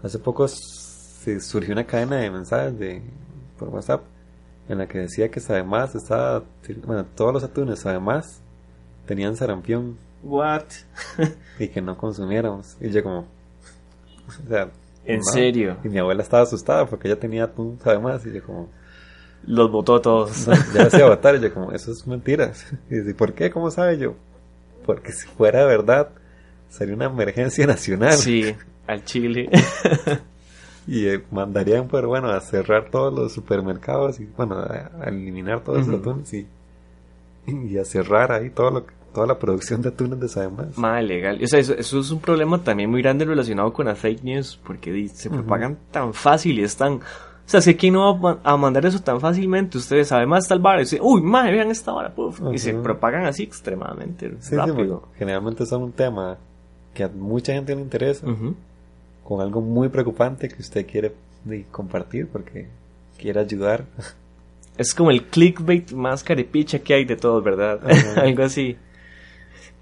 hace 0.02 0.20
poco 0.20 0.48
se 0.48 1.40
surgió 1.40 1.74
una 1.74 1.86
cadena 1.86 2.18
de 2.18 2.32
mensajes 2.32 2.78
de 2.78 3.02
por 3.58 3.70
WhatsApp 3.70 4.04
en 4.68 4.78
la 4.78 4.88
que 4.88 5.00
decía 5.00 5.30
que 5.30 5.42
además 5.48 5.94
estaba, 5.96 6.44
bueno, 6.86 7.06
todos 7.16 7.34
los 7.34 7.44
atunes 7.44 7.86
además 7.86 8.42
tenían 9.06 9.36
sarampión 9.36 9.98
What? 10.24 10.64
y 11.60 11.68
que 11.68 11.82
no 11.82 11.98
consumiéramos. 11.98 12.78
Y 12.80 12.90
yo 12.90 13.04
como, 13.04 13.20
o 13.20 14.48
sea, 14.48 14.70
¿En 15.06 15.18
no. 15.18 15.24
serio? 15.24 15.78
Y 15.84 15.90
mi 15.90 16.00
abuela 16.00 16.24
estaba 16.24 16.44
asustada 16.44 16.86
porque 16.86 17.10
ella 17.10 17.20
tenía 17.20 17.44
atún 17.44 17.78
además 17.84 18.26
y 18.26 18.34
yo 18.34 18.44
como, 18.44 18.70
Los 19.46 19.70
votó 19.72 19.96
a 19.96 20.02
todos. 20.02 20.48
no, 20.48 20.54
ya 20.74 20.84
hacía 20.84 21.08
votar 21.08 21.36
y 21.36 21.40
yo 21.42 21.54
como, 21.54 21.72
eso 21.72 21.92
es 21.92 22.06
mentiras. 22.08 22.66
Y 22.90 22.96
dice, 23.00 23.14
¿por 23.14 23.34
qué? 23.34 23.52
¿Cómo 23.52 23.70
sabe 23.72 23.98
yo? 23.98 24.16
Porque 24.86 25.12
si 25.12 25.28
fuera 25.28 25.66
verdad, 25.66 26.10
sería 26.70 26.96
una 26.96 27.06
emergencia 27.06 27.66
nacional. 27.68 28.14
Sí, 28.14 28.56
al 28.88 29.04
Chile. 29.06 29.50
Y 30.86 31.08
eh, 31.08 31.24
mandarían, 31.32 31.88
pues 31.88 32.06
bueno, 32.06 32.30
a 32.30 32.42
cerrar 32.42 32.90
todos 32.92 33.14
los 33.14 33.32
supermercados 33.34 34.20
y, 34.20 34.26
bueno, 34.36 34.56
a, 34.60 34.92
a 35.02 35.06
eliminar 35.10 35.62
todos 35.64 35.80
los 35.80 35.88
Ujú. 35.88 35.98
atunes 36.12 36.34
y, 36.34 36.46
y 37.48 37.78
a 37.78 37.86
cerrar 37.86 38.32
ahí 38.34 38.50
todo 38.50 38.70
lo, 38.72 38.86
que- 38.86 38.94
toda 39.14 39.28
la 39.28 39.40
producción 39.40 39.82
de 39.82 39.90
atunes 39.90 40.20
de 40.20 40.28
Sademás. 40.28 40.78
Más 40.78 41.02
legal. 41.04 41.40
O 41.42 41.48
sea, 41.48 41.60
eso, 41.60 41.74
eso 41.76 42.00
es 42.00 42.12
un 42.12 42.20
problema 42.20 42.62
también 42.62 42.90
muy 42.90 43.02
grande 43.02 43.24
relacionado 43.26 43.72
con 43.72 43.86
las 43.86 43.98
fake 44.00 44.24
news, 44.24 44.60
porque 44.66 45.08
se 45.10 45.30
propagan 45.30 45.78
tan 45.92 46.14
fácil 46.14 46.60
y 46.60 46.64
están... 46.64 47.00
O 47.46 47.50
sea, 47.54 47.62
sé 47.62 47.76
que 47.76 47.92
no 47.92 48.20
va 48.20 48.40
a 48.44 48.56
mandar 48.58 48.86
eso 48.86 49.00
tan 49.02 49.20
fácilmente. 49.20 49.78
Ustedes 49.78 50.12
además 50.12 50.46
está 50.46 50.54
el 50.56 50.62
bar 50.62 50.78
y 50.78 50.84
dice, 50.84 51.00
uy, 51.02 51.22
madre, 51.22 51.52
vean 51.54 51.72
esta 51.72 51.92
vara, 51.92 52.14
puf", 52.14 52.40
Y 52.54 52.58
se 52.58 52.74
propagan 52.74 53.26
así 53.26 53.44
extremadamente 53.44 54.30
Sí, 54.40 54.50
sí, 54.52 54.56
rápido. 54.56 55.02
porque 55.02 55.18
generalmente 55.20 55.66
son 55.66 55.84
un 55.84 55.92
tema 55.92 56.38
que 56.94 57.04
a 57.04 57.10
mucha 57.10 57.54
gente 57.54 57.76
le 57.76 57.82
interesa, 57.82 58.26
con 59.24 59.42
algo 59.42 59.62
muy 59.62 59.90
preocupante 59.90 60.48
que 60.48 60.62
usted 60.62 60.86
quiere 60.88 61.14
compartir 61.72 62.28
porque 62.28 62.68
quiere 63.18 63.40
ayudar. 63.40 63.86
Es 64.76 64.96
como 64.96 65.12
el 65.12 65.26
clickbait 65.28 65.92
más 65.92 66.24
carepicha 66.24 66.80
que 66.80 66.96
hay 66.96 67.06
de 67.06 67.16
todos, 67.16 67.44
¿verdad? 67.44 67.80
Algo 68.18 68.42
así. 68.42 68.76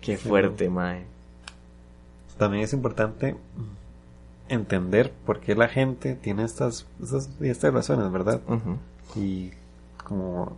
Qué 0.02 0.18
Sí. 0.18 0.28
fuerte, 0.28 0.70
mae. 0.70 1.06
También 2.38 2.66
es 2.66 2.74
importante 2.74 3.38
entender 4.52 5.12
por 5.26 5.40
qué 5.40 5.56
la 5.56 5.68
gente 5.68 6.16
tiene 6.16 6.44
estas, 6.44 6.86
estas, 7.02 7.30
estas 7.42 7.74
razones, 7.74 8.12
¿verdad? 8.12 8.42
Y 9.16 9.52
como 10.04 10.54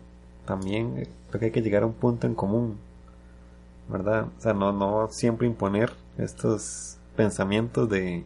también 0.45 1.07
creo 1.29 1.39
que 1.39 1.45
hay 1.45 1.51
que 1.51 1.61
llegar 1.61 1.83
a 1.83 1.85
un 1.85 1.93
punto 1.93 2.27
en 2.27 2.35
común, 2.35 2.77
¿verdad? 3.89 4.27
O 4.37 4.41
sea, 4.41 4.53
no, 4.53 4.71
no 4.71 5.07
siempre 5.09 5.47
imponer 5.47 5.91
estos 6.17 6.97
pensamientos 7.15 7.89
de, 7.89 8.23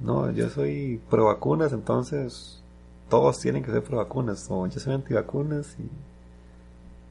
no, 0.00 0.30
yo 0.32 0.48
soy 0.50 1.00
pro 1.10 1.26
vacunas, 1.26 1.72
entonces 1.72 2.62
todos 3.08 3.38
tienen 3.40 3.62
que 3.62 3.70
ser 3.70 3.82
pro 3.82 3.98
vacunas, 3.98 4.46
o 4.50 4.66
yo 4.66 4.80
soy 4.80 4.94
antivacunas 4.94 5.76
y 5.78 5.88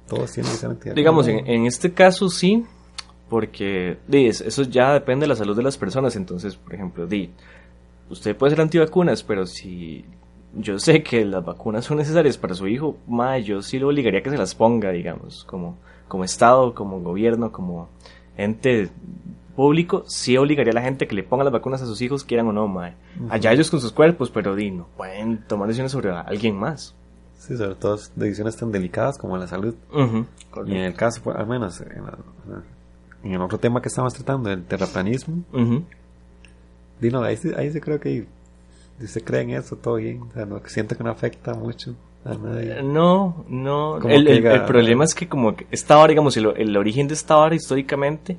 todos 0.10 0.32
tienen 0.32 0.52
que 0.52 0.58
ser 0.58 0.70
antivacunas. 0.70 0.96
Digamos, 0.96 1.28
en, 1.28 1.48
en 1.48 1.66
este 1.66 1.94
caso 1.94 2.30
sí, 2.30 2.66
porque 3.30 3.98
di, 4.08 4.28
es- 4.28 4.42
eso 4.42 4.64
ya 4.64 4.94
depende 4.94 5.24
de 5.26 5.28
la 5.30 5.36
salud 5.36 5.56
de 5.56 5.64
las 5.64 5.78
personas. 5.78 6.16
Entonces, 6.16 6.56
por 6.56 6.74
ejemplo, 6.74 7.08
di, 7.08 7.32
usted 8.10 8.36
puede 8.36 8.52
ser 8.52 8.62
antivacunas, 8.62 9.24
pero 9.24 9.46
si 9.46 10.06
yo 10.56 10.80
sé 10.80 11.04
que 11.04 11.26
las 11.26 11.44
vacunas 11.46 11.86
son 11.86 11.98
necesarias 11.98 12.38
para 12.38 12.54
su 12.56 12.68
hijo, 12.68 12.98
ma, 13.08 13.38
yo 13.38 13.62
sí 13.62 13.80
lo 13.80 13.88
obligaría 13.88 14.20
a 14.20 14.24
que 14.24 14.30
se 14.30 14.38
las 14.38 14.56
ponga, 14.56 14.92
digamos, 14.92 15.44
como, 15.46 15.78
como 16.08 16.24
Estado, 16.24 16.74
como 16.74 17.00
gobierno, 17.02 17.52
como 17.52 17.90
ente 18.38 18.90
público, 19.56 20.04
sí 20.08 20.38
obligaría 20.38 20.72
a 20.72 20.76
la 20.76 20.82
gente 20.82 21.08
que 21.08 21.16
le 21.16 21.24
ponga 21.24 21.44
las 21.44 21.54
vacunas 21.54 21.82
a 21.82 21.86
sus 21.86 22.02
hijos, 22.02 22.24
quieran 22.24 22.48
o 22.48 22.54
no, 22.54 22.68
ma. 22.68 22.94
Allá 23.30 23.52
ellos 23.54 23.70
con 23.72 23.82
sus 23.82 23.92
cuerpos, 23.92 24.30
pero 24.30 24.56
di, 24.56 24.70
no 24.72 24.88
pueden 24.96 25.44
tomar 25.48 25.68
decisiones 25.68 25.92
sobre 25.92 26.12
alguien 26.12 26.56
más. 26.56 26.96
Sí, 27.38 27.56
sobre 27.58 27.76
todo 27.76 27.98
decisiones 28.16 28.56
tan 28.58 28.72
delicadas 28.72 29.18
como 29.18 29.38
la 29.38 29.48
salud. 29.48 29.76
Y 30.68 30.72
en 30.76 30.84
el 30.84 30.94
caso, 30.96 31.22
pues, 31.24 31.36
al 31.38 31.48
menos, 31.48 31.82
en, 31.82 32.04
la- 32.04 32.18
en 33.24 33.34
el 33.34 33.42
otro 33.42 33.58
tema 33.60 33.82
que 33.82 33.90
estamos 33.90 34.14
tratando, 34.14 34.50
el 34.52 34.64
terraplanismo. 34.64 35.44
Dino, 37.00 37.22
ahí 37.24 37.38
ahí 37.58 37.72
sí 37.72 37.80
creo 37.80 38.00
que 38.00 38.26
si 39.00 39.08
se 39.08 39.22
cree 39.24 39.42
en 39.42 39.52
eso, 39.52 39.76
todo 39.76 39.96
bien. 39.96 40.22
O 40.24 40.32
sea, 40.34 40.46
no, 40.46 40.60
siento 40.66 40.98
que 40.98 41.04
no 41.04 41.12
afecta 41.12 41.54
mucho 41.54 41.94
a 42.26 42.34
nadie. 42.36 42.82
No, 42.82 43.46
no. 43.48 44.00
Como 44.02 44.14
El, 44.14 44.28
el- 44.28 44.64
problema 44.66 45.04
es 45.04 45.14
que 45.14 45.28
como 45.28 45.56
esta 45.72 45.98
hora, 46.00 46.10
digamos, 46.10 46.36
el, 46.38 46.48
el 46.58 46.76
origen 46.78 47.08
de 47.08 47.14
esta 47.14 47.38
hora 47.38 47.56
históricamente 47.56 48.38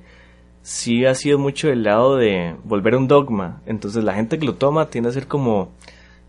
sí 0.63 1.07
ha 1.07 1.15
sido 1.15 1.39
mucho 1.39 1.69
del 1.69 1.85
lado 1.85 2.17
de 2.17 2.57
volver 2.65 2.97
un 2.97 3.07
dogma. 3.09 3.63
Entonces 3.67 4.03
la 4.05 4.15
gente 4.15 4.39
que 4.39 4.47
lo 4.47 4.55
toma 4.55 4.91
tiende 4.91 5.11
a 5.11 5.13
ser 5.13 5.27
como 5.29 5.71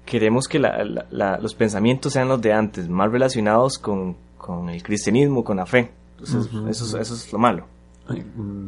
queremos 0.05 0.47
que 0.47 0.59
la- 0.59 0.83
la- 0.83 1.05
la- 1.11 1.37
los 1.39 1.53
pensamientos 1.55 2.13
sean 2.13 2.27
los 2.29 2.41
de 2.41 2.53
antes, 2.53 2.87
más 2.89 3.11
relacionados 3.11 3.77
con, 3.77 4.15
con 4.37 4.69
el 4.69 4.81
cristianismo, 4.83 5.43
con 5.43 5.57
la 5.57 5.65
fe. 5.65 5.89
Entonces 6.11 6.53
Ujú, 6.53 6.67
eso, 6.67 6.85
es- 6.85 6.93
eso 7.01 7.13
es 7.15 7.31
lo 7.33 7.39
malo. 7.39 7.65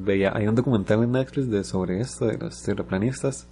Veía, 0.06 0.32
hay 0.36 0.48
un 0.48 0.56
documental 0.56 1.04
en 1.04 1.12
Netflix 1.12 1.50
de, 1.50 1.64
sobre 1.64 2.00
esto, 2.02 2.26
de 2.26 2.38
los 2.38 2.62
terraplanistas, 2.62 3.48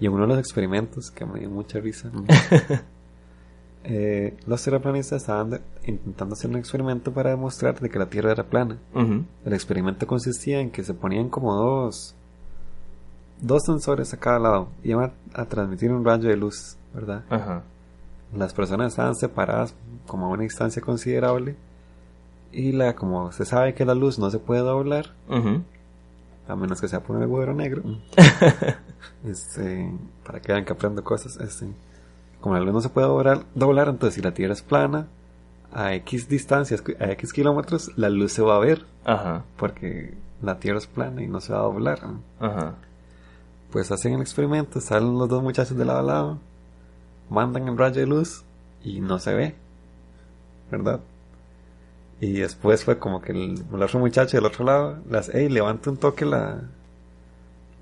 y 0.00 0.06
en 0.06 0.12
uno 0.12 0.22
de 0.22 0.28
los 0.28 0.38
experimentos, 0.38 1.10
que 1.10 1.24
me 1.24 1.40
dio 1.40 1.50
mucha 1.50 1.78
risa, 1.80 2.10
eh, 3.84 4.36
los 4.46 4.62
terraplanistas 4.62 5.22
estaban 5.22 5.50
de- 5.50 5.60
intentando 5.86 6.34
hacer 6.34 6.50
un 6.50 6.56
experimento 6.56 7.12
para 7.12 7.30
demostrar 7.30 7.78
de 7.80 7.90
que 7.90 7.98
la 7.98 8.06
Tierra 8.06 8.32
era 8.32 8.44
plana. 8.44 8.78
El 9.44 9.52
experimento 9.52 10.06
consistía 10.06 10.60
en 10.60 10.70
que 10.70 10.84
se 10.84 10.94
ponían 10.94 11.28
como 11.28 11.54
dos, 11.54 12.14
dos 13.40 13.62
sensores 13.64 14.12
a 14.14 14.18
cada 14.18 14.38
lado, 14.38 14.68
y 14.84 14.90
iban 14.90 15.12
a 15.34 15.44
transmitir 15.46 15.90
un 15.90 16.04
rayo 16.04 16.28
de 16.28 16.36
luz, 16.36 16.76
¿verdad? 16.94 17.24
Las 18.34 18.54
personas 18.54 18.92
estaban 18.92 19.14
separadas 19.14 19.74
como 20.06 20.26
a 20.26 20.28
una 20.30 20.42
distancia 20.44 20.80
considerable 20.80 21.56
y 22.52 22.72
la 22.72 22.94
como 22.94 23.32
se 23.32 23.44
sabe 23.44 23.74
que 23.74 23.84
la 23.84 23.94
luz 23.94 24.18
no 24.18 24.30
se 24.30 24.38
puede 24.38 24.60
doblar 24.60 25.12
a 26.48 26.56
menos 26.56 26.80
que 26.80 26.88
sea 26.88 27.00
por 27.02 27.16
un 27.16 27.22
agujero 27.22 27.54
negro 27.54 27.82
este 29.24 29.90
para 30.24 30.40
que 30.40 30.52
vean 30.52 30.64
que 30.64 30.72
aprendo 30.72 31.02
cosas 31.04 31.36
este 31.36 31.66
como 32.40 32.54
la 32.56 32.60
luz 32.60 32.74
no 32.74 32.80
se 32.80 32.88
puede 32.88 33.06
doblar, 33.06 33.44
doblar 33.54 33.88
entonces 33.88 34.14
si 34.14 34.22
la 34.22 34.34
tierra 34.34 34.52
es 34.52 34.62
plana 34.62 35.06
a 35.72 35.94
x 35.94 36.28
distancias 36.28 36.82
a 37.00 37.10
x 37.12 37.32
kilómetros 37.32 37.90
la 37.96 38.10
luz 38.10 38.32
se 38.32 38.42
va 38.42 38.56
a 38.56 38.60
ver 38.60 38.84
Ajá. 39.04 39.44
porque 39.56 40.14
la 40.42 40.58
tierra 40.58 40.78
es 40.78 40.86
plana 40.86 41.22
y 41.22 41.28
no 41.28 41.40
se 41.40 41.52
va 41.52 41.60
a 41.60 41.62
doblar 41.62 42.00
Ajá. 42.40 42.74
pues 43.70 43.90
hacen 43.92 44.14
el 44.14 44.20
experimento 44.20 44.80
salen 44.80 45.18
los 45.18 45.28
dos 45.28 45.42
muchachos 45.42 45.76
de 45.76 45.84
lado 45.84 46.00
a 46.00 46.02
lado 46.02 46.38
mandan 47.30 47.68
el 47.68 47.78
rayo 47.78 48.00
de 48.00 48.06
luz 48.06 48.44
y 48.84 49.00
no 49.00 49.18
se 49.20 49.32
ve, 49.32 49.54
¿verdad? 50.70 51.00
Y 52.22 52.34
después 52.34 52.84
fue 52.84 52.98
como 52.98 53.20
que 53.20 53.32
el, 53.32 53.62
el 53.74 53.82
otro 53.82 53.98
muchacho 53.98 54.36
del 54.36 54.46
otro 54.46 54.64
lado, 54.64 54.98
las, 55.10 55.28
hey, 55.34 55.48
levanta 55.48 55.90
un 55.90 55.96
toque 55.96 56.24
la, 56.24 56.60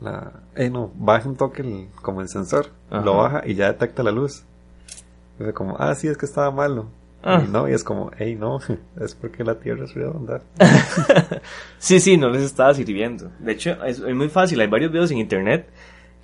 la, 0.01 0.33
hey, 0.55 0.71
no, 0.71 0.91
baja 0.95 1.29
un 1.29 1.37
toque 1.37 1.61
el, 1.63 1.89
como 2.01 2.23
el 2.23 2.29
sensor, 2.29 2.69
Ajá. 2.91 3.05
lo 3.05 3.17
baja 3.19 3.43
y 3.47 3.55
ya 3.55 3.67
detecta 3.71 4.03
la 4.03 4.11
luz. 4.13 4.43
Y 5.39 5.43
fue 5.45 5.53
como, 5.53 5.77
ah, 5.79 5.95
sí, 5.95 6.09
es 6.09 6.17
que 6.17 6.25
estaba 6.25 6.51
malo. 6.51 6.87
Ah. 7.23 7.43
Y 7.47 7.51
no, 7.51 7.69
y 7.69 7.73
es 7.75 7.85
como, 7.85 8.11
hey, 8.17 8.35
no, 8.35 8.61
es 9.01 9.15
porque 9.15 9.45
la 9.45 9.57
Tierra 9.57 9.85
es 9.85 9.93
redonda. 9.95 10.41
Sí, 11.79 11.99
sí, 12.01 12.17
no 12.17 12.29
les 12.31 12.43
estaba 12.43 12.75
sirviendo. 12.75 13.31
De 13.39 13.53
hecho, 13.53 13.73
es, 13.85 13.99
es 14.01 14.15
muy 14.15 14.29
fácil. 14.29 14.61
Hay 14.61 14.69
varios 14.69 14.93
videos 14.93 15.11
en 15.11 15.19
internet 15.19 15.67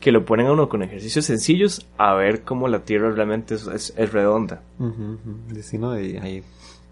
que 0.00 0.12
lo 0.12 0.24
ponen 0.24 0.46
a 0.46 0.52
uno 0.52 0.68
con 0.68 0.82
ejercicios 0.82 1.24
sencillos 1.24 1.86
a 1.96 2.14
ver 2.14 2.42
cómo 2.42 2.68
la 2.68 2.80
Tierra 2.80 3.10
realmente 3.10 3.54
es, 3.54 3.66
es- 3.66 3.94
es 3.96 4.12
redonda. 4.12 4.60
Ujú. 4.78 5.18
Y 5.54 5.62
si 5.62 5.78
no, 5.78 5.98
y 5.98 6.16
ahí, 6.18 6.42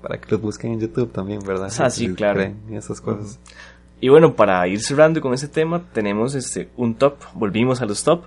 para 0.05 0.21
que 0.21 0.31
los 0.31 0.41
busquen 0.43 0.73
en 0.75 0.81
YouTube 0.81 1.11
también, 1.11 1.41
¿verdad? 1.41 1.73
Ah, 1.79 1.89
sí, 1.89 2.09
Si 2.09 2.15
claro. 2.15 2.43
en 2.43 2.75
esas 2.75 3.01
cosas. 3.01 3.39
Y 4.03 4.11
bueno, 4.11 4.35
para 4.37 4.69
ir 4.69 4.83
cerrando 4.83 5.23
con 5.23 5.33
ese 5.33 5.49
tema, 5.49 5.83
tenemos 5.95 6.35
este 6.35 6.69
un 6.77 6.95
top. 6.95 7.17
Volvimos 7.33 7.81
a 7.81 7.87
los 7.87 8.05
top. 8.05 8.25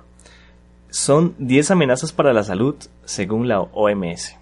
Son 0.90 1.36
10 1.38 1.70
amenazas 1.70 2.12
para 2.12 2.34
la 2.34 2.44
salud 2.44 2.76
según 3.06 3.48
la 3.48 3.60
OMS. 3.62 4.36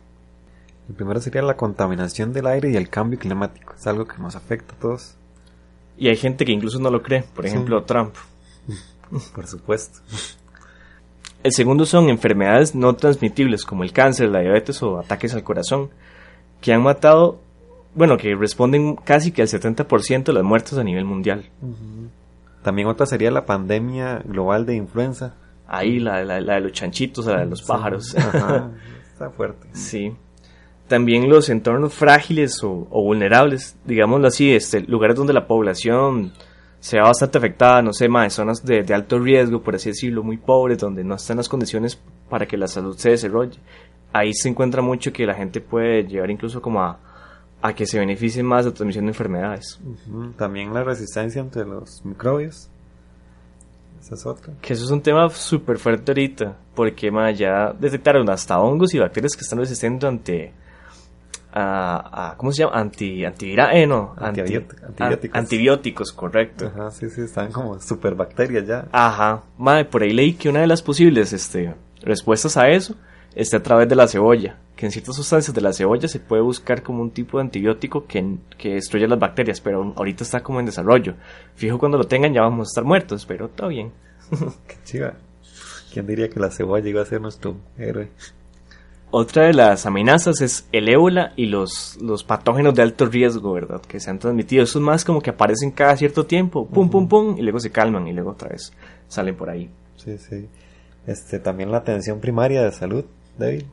El 0.87 0.95
primero 0.95 1.19
sería 1.19 1.41
la 1.41 1.57
contaminación 1.57 2.31
del 2.31 2.47
aire 2.47 2.71
y 2.71 2.77
el 2.77 2.87
cambio 2.89 3.19
climático. 3.19 3.73
Es 3.77 3.85
algo 3.85 4.05
que 4.05 4.17
nos 4.19 4.35
afecta 4.37 4.75
a 4.75 4.79
todos, 4.79 5.15
Y 5.97 6.07
hay 6.07 6.15
gente 6.15 6.45
que 6.45 6.51
incluso 6.53 6.79
no 6.79 6.89
lo 6.89 7.01
cree, 7.01 7.23
por 7.23 7.43
Sí. 7.43 7.49
ejemplo 7.51 7.83
Trump. 7.83 8.13
por 9.35 9.45
supuesto. 9.47 9.99
El 11.43 11.51
segundo 11.51 11.85
son 11.85 12.07
enfermedades 12.09 12.75
no 12.75 12.95
transmitibles 12.95 13.65
como 13.65 13.83
el 13.83 13.91
cáncer, 13.91 14.29
la 14.29 14.39
diabetes 14.39 14.81
o 14.83 14.99
ataques 14.99 15.33
al 15.33 15.43
corazón, 15.43 15.89
que 16.61 16.73
han 16.73 16.81
matado, 16.83 17.39
bueno, 17.93 18.17
que 18.17 18.35
responden 18.35 18.95
casi 18.95 19.31
que 19.31 19.41
al 19.41 19.47
70% 19.47 20.23
de 20.23 20.33
las 20.33 20.43
muertes 20.43 20.77
a 20.77 20.83
nivel 20.83 21.05
mundial. 21.05 21.45
También 22.63 22.87
otra 22.87 23.05
sería 23.05 23.31
la 23.31 23.45
pandemia 23.45 24.21
global 24.25 24.65
de 24.65 24.75
influenza. 24.75 25.35
Ahí 25.67 25.99
la, 25.99 26.23
la- 26.23 26.41
la 26.41 26.55
de 26.55 26.61
los 26.61 26.71
chanchitos, 26.71 27.25
la 27.25 27.39
de 27.39 27.45
los 27.45 27.61
pájaros. 27.63 28.15
Ajá, 28.17 28.71
está 29.13 29.29
fuerte. 29.29 29.67
Sí. 29.73 30.11
También 30.87 31.29
los 31.29 31.49
entornos 31.49 31.93
frágiles 31.93 32.63
o, 32.63 32.87
o 32.91 33.01
vulnerables, 33.03 33.75
digámoslo 33.85 34.27
así, 34.27 34.53
este, 34.53 34.81
lugares 34.81 35.15
donde 35.15 35.33
la 35.33 35.47
población 35.47 36.33
sea 36.79 37.01
bastante 37.03 37.39
afectada, 37.39 37.81
no 37.81 37.93
sé, 37.93 38.07
más 38.07 38.33
zonas 38.33 38.63
de, 38.63 38.83
de 38.83 38.93
alto 38.93 39.17
riesgo, 39.17 39.61
por 39.63 39.73
así 39.73 39.89
decirlo, 39.89 40.21
muy 40.21 40.37
pobres, 40.37 40.77
donde 40.77 41.03
no 41.03 41.15
están 41.15 41.37
las 41.37 41.49
condiciones 41.49 41.99
para 42.29 42.45
que 42.45 42.57
la 42.57 42.67
salud 42.67 42.95
se 42.97 43.09
desarrolle. 43.11 43.57
Ahí 44.17 44.33
se 44.33 44.47
encuentra 44.47 44.81
mucho 44.81 45.11
que 45.11 45.25
la 45.25 45.33
gente 45.33 45.59
puede 45.59 46.03
llevar 46.07 46.31
incluso 46.31 46.61
como 46.61 46.81
a, 46.81 46.97
a 47.61 47.73
que 47.73 47.85
se 47.85 47.99
beneficie 47.99 48.41
más 48.43 48.63
de 48.63 48.71
la 48.71 48.75
transmisión 48.75 49.05
de 49.05 49.11
enfermedades. 49.11 49.77
También 50.37 50.73
la 50.73 50.83
resistencia 50.85 51.41
entre 51.41 51.65
los 51.65 51.99
microbios. 52.05 52.69
Esa 54.01 54.15
es 54.15 54.25
otra. 54.25 54.53
Que 54.61 54.71
eso 54.73 54.85
es 54.85 54.91
un 54.91 55.01
tema 55.01 55.27
súper 55.31 55.77
fuerte 55.79 56.11
ahorita, 56.11 56.55
porque 56.75 57.11
ma, 57.11 57.29
ya 57.31 57.73
detectaron 57.77 58.29
hasta 58.29 58.57
hongos 58.59 58.93
y 58.93 58.99
bacterias 58.99 59.35
que 59.35 59.41
están 59.41 59.59
resistentes 59.59 60.07
ante... 60.07 60.53
A, 61.57 62.31
a- 62.31 62.37
¿Cómo 62.37 62.51
se 62.51 62.63
llama? 62.63 62.77
Anti, 62.79 63.23
antivira, 63.25 63.73
eh, 63.73 63.87
no, 63.87 64.13
anti- 64.17 64.41
Antibióticos. 64.41 64.83
an- 64.83 64.89
Antibióticos. 64.89 65.37
antibióticos, 65.39 66.11
correcto. 66.13 66.67
Ajá, 66.67 66.91
sí, 66.91 67.09
sí, 67.09 67.21
están 67.21 67.51
como 67.51 67.79
superbacterias 67.79 68.67
ya. 68.67 68.87
Ajá. 68.91 69.41
Madre, 69.57 69.85
por 69.85 70.03
ahí 70.03 70.11
leí 70.13 70.33
que 70.33 70.49
una 70.49 70.59
de 70.61 70.67
las 70.67 70.81
posibles 70.81 71.31
este, 71.33 71.73
respuestas 72.01 72.57
a 72.57 72.67
eso 72.69 72.95
está 73.35 73.57
a 73.57 73.63
través 73.63 73.87
de 73.89 73.95
la 73.95 74.07
cebolla. 74.07 74.57
Que 74.75 74.85
en 74.85 74.91
ciertas 74.91 75.15
sustancias 75.15 75.53
de 75.53 75.61
la 75.61 75.73
cebolla 75.73 76.07
se 76.07 76.19
puede 76.19 76.41
buscar 76.41 76.83
como 76.83 77.01
un 77.01 77.11
tipo 77.11 77.37
de 77.37 77.43
antibiótico 77.43 78.05
que, 78.05 78.37
que 78.57 78.73
destruye 78.73 79.07
las 79.07 79.19
bacterias, 79.19 79.61
pero 79.61 79.93
ahorita 79.95 80.23
está 80.23 80.41
como 80.41 80.59
en 80.59 80.65
desarrollo. 80.65 81.15
Fijo, 81.55 81.77
cuando 81.77 81.97
lo 81.97 82.05
tengan 82.05 82.33
ya 82.33 82.41
vamos 82.41 82.67
a 82.67 82.71
estar 82.71 82.83
muertos, 82.83 83.25
pero 83.25 83.49
todo 83.49 83.69
bien. 83.69 83.91
Qué 84.67 84.75
chiva. 84.83 85.13
¿Quién 85.93 86.07
diría 86.07 86.29
que 86.29 86.39
la 86.39 86.51
cebolla 86.51 86.89
iba 86.89 87.01
a 87.01 87.05
ser 87.05 87.21
nuestro 87.21 87.55
héroe? 87.77 88.09
Otra 89.11 89.45
de 89.45 89.53
las 89.53 89.85
amenazas 89.85 90.41
es 90.41 90.67
el 90.73 90.89
ébola 90.89 91.31
y 91.37 91.45
los, 91.45 91.97
los 92.01 92.25
patógenos 92.25 92.75
de 92.75 92.81
alto 92.81 93.05
riesgo, 93.05 93.53
¿verdad? 93.53 93.81
Que 93.81 94.01
se 94.01 94.09
han 94.09 94.19
transmitido. 94.19 94.63
Esos 94.63 94.81
más 94.81 95.05
como 95.05 95.21
que 95.21 95.29
aparecen 95.29 95.71
cada 95.71 95.95
cierto 95.95 96.25
tiempo, 96.25 96.67
pum, 96.67 96.89
pum, 96.89 97.07
pum, 97.07 97.37
y 97.37 97.41
luego 97.41 97.61
se 97.61 97.71
calman 97.71 98.07
y 98.07 98.13
luego 98.13 98.31
otra 98.31 98.49
vez 98.49 98.73
salen 99.07 99.37
por 99.37 99.49
ahí. 99.49 99.69
Sí, 99.95 100.17
sí. 100.17 100.49
Este, 101.07 101.39
también 101.39 101.71
la 101.71 101.77
atención 101.77 102.19
primaria 102.19 102.61
de 102.63 102.73
salud, 102.73 103.05
David. 103.37 103.63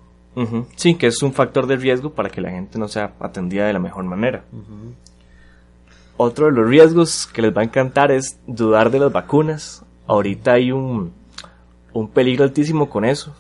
Sí, 0.77 0.95
que 0.95 1.09
es 1.09 1.23
un 1.23 1.33
factor 1.33 1.67
de 1.67 1.77
riesgo 1.77 2.11
para 2.11 2.31
que 2.31 2.41
la 2.41 2.51
gente 2.51 2.79
no 2.79 2.89
sea 2.89 3.13
atendida 3.21 3.67
de 3.67 3.73
la 3.73 3.79
mejor 3.79 4.05
manera. 4.05 4.45
Otro 6.17 6.47
de 6.47 6.53
los 6.53 6.69
riesgos 6.69 7.27
que 7.27 7.43
les 7.43 7.55
va 7.55 7.63
a 7.63 7.65
encantar 7.65 8.11
es 8.11 8.39
dudar 8.47 8.91
de 8.91 8.99
las 8.99 9.13
vacunas. 9.13 9.85
Ahorita 10.07 10.53
hay 10.55 10.73
un, 10.73 11.13
un 11.93 12.09
peligro 12.09 12.45
altísimo 12.45 12.89
con 12.89 13.05
eso. 13.05 13.35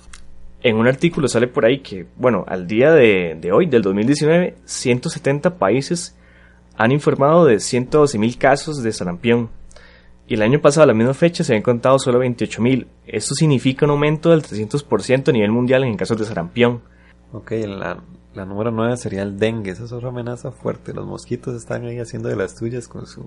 En 0.62 0.76
un 0.76 0.87
artículo 0.87 1.28
sale 1.28 1.48
por 1.48 1.64
ahí 1.64 1.80
que, 1.80 2.06
bueno, 2.16 2.44
al 2.46 2.66
día 2.66 2.92
de, 2.92 3.37
de 3.40 3.52
hoy, 3.52 3.66
del 3.66 3.82
2019, 3.82 4.56
170 4.64 5.56
países 5.58 6.16
han 6.76 6.92
informado 6.92 7.44
de 7.44 7.56
112.000 7.56 8.38
casos 8.38 8.82
de 8.82 8.92
sarampión. 8.92 9.50
Y 10.32 10.36
el 10.36 10.40
año 10.40 10.62
pasado, 10.62 10.84
a 10.84 10.86
la 10.86 10.94
misma 10.94 11.12
fecha, 11.12 11.44
se 11.44 11.52
habían 11.52 11.62
contado 11.62 11.98
solo 11.98 12.18
28.000. 12.18 12.86
Esto 13.06 13.34
significa 13.34 13.84
un 13.84 13.90
aumento 13.90 14.30
del 14.30 14.40
300% 14.42 15.28
a 15.28 15.32
nivel 15.32 15.50
mundial 15.50 15.84
en 15.84 15.94
casos 15.94 16.16
de 16.18 16.24
sarampión. 16.24 16.80
Ok, 17.32 17.50
la, 17.66 18.02
la 18.32 18.46
número 18.46 18.70
9 18.70 18.96
sería 18.96 19.24
el 19.24 19.38
dengue. 19.38 19.72
Esa 19.72 19.84
es 19.84 19.92
otra 19.92 20.08
amenaza 20.08 20.50
fuerte. 20.50 20.94
Los 20.94 21.04
mosquitos 21.06 21.54
están 21.54 21.84
ahí 21.84 21.98
haciendo 21.98 22.30
de 22.30 22.36
las 22.36 22.54
tuyas 22.56 22.88
con 22.88 23.06
su... 23.06 23.26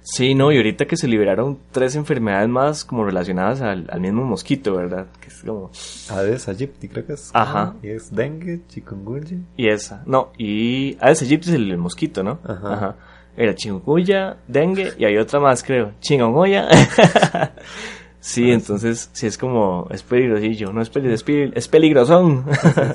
Sí, 0.00 0.34
no, 0.34 0.50
y 0.50 0.56
ahorita 0.56 0.86
que 0.86 0.96
se 0.96 1.08
liberaron 1.08 1.58
tres 1.72 1.94
enfermedades 1.94 2.48
más 2.48 2.86
como 2.86 3.04
relacionadas 3.04 3.60
al, 3.60 3.86
al 3.90 4.00
mismo 4.00 4.24
mosquito, 4.24 4.76
¿verdad? 4.76 5.08
Que 5.20 5.28
es 5.28 5.42
como... 5.42 5.72
Aedes 6.08 6.48
aegypti, 6.48 6.88
creo 6.88 7.04
que 7.04 7.12
es. 7.12 7.32
Ajá. 7.34 7.74
Y 7.82 7.88
es 7.88 8.10
dengue, 8.10 8.62
chikungunya. 8.68 9.40
Y 9.58 9.68
esa. 9.68 10.02
No, 10.06 10.32
y 10.38 10.96
Aedes 11.02 11.20
aegypti 11.20 11.50
es 11.50 11.54
el, 11.56 11.70
el 11.70 11.76
mosquito, 11.76 12.22
¿no? 12.22 12.38
Ajá. 12.44 12.96
Era 13.36 13.54
chikungunya, 13.54 14.36
dengue 14.46 14.92
y 14.98 15.04
hay 15.04 15.16
otra 15.16 15.40
más, 15.40 15.62
creo. 15.62 15.92
Chingongoya. 16.00 16.68
sí, 18.20 18.50
entonces, 18.50 19.10
sí 19.12 19.26
es 19.26 19.36
como, 19.38 19.88
es 19.90 20.02
peligrosillo, 20.02 20.72
no 20.72 20.80
es 20.80 20.88
peligroso, 20.90 21.14
es, 21.16 21.24
peli- 21.24 21.52
es 21.54 21.68
peligrosón. 21.68 22.44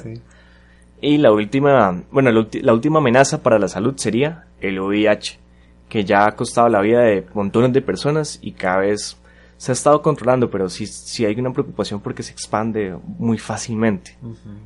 Sí, 0.04 0.14
sí. 0.16 0.22
y 1.02 1.18
la 1.18 1.32
última, 1.32 2.04
bueno, 2.12 2.32
la 2.32 2.74
última 2.74 3.00
amenaza 3.00 3.44
para 3.44 3.60
la 3.60 3.68
salud 3.68 3.96
sería 3.98 4.46
el 4.62 4.80
VIH, 4.80 5.40
que 5.90 6.06
ya 6.06 6.26
ha 6.26 6.32
costado 6.36 6.70
la 6.70 6.82
vida 6.82 7.02
de 7.02 7.26
montones 7.34 7.74
de 7.74 7.82
personas 7.82 8.40
y 8.42 8.52
cada 8.54 8.78
vez 8.80 9.18
se 9.58 9.72
ha 9.72 9.74
estado 9.74 10.02
controlando, 10.02 10.50
pero 10.50 10.70
sí, 10.70 10.88
sí 10.88 11.26
hay 11.26 11.38
una 11.38 11.52
preocupación 11.52 12.00
porque 12.00 12.24
se 12.24 12.32
expande 12.32 12.96
muy 13.18 13.38
fácilmente. 13.38 14.16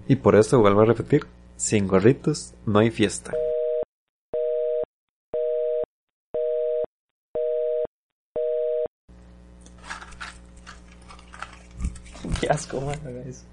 Y 0.08 0.18
por 0.18 0.36
eso 0.36 0.60
vuelvo 0.60 0.82
a 0.82 0.86
repetir, 0.86 1.26
sin 1.56 1.88
gorritos 1.88 2.54
no 2.68 2.78
hay 2.78 2.92
fiesta. 2.92 3.32
Qué 12.40 12.43
asco, 12.54 12.82
man, 12.82 13.00
eso. 13.28 13.44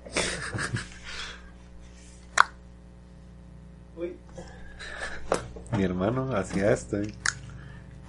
Mi 5.76 5.84
hermano 5.84 6.34
hacía 6.36 6.72
esto 6.72 7.00
y, 7.00 7.14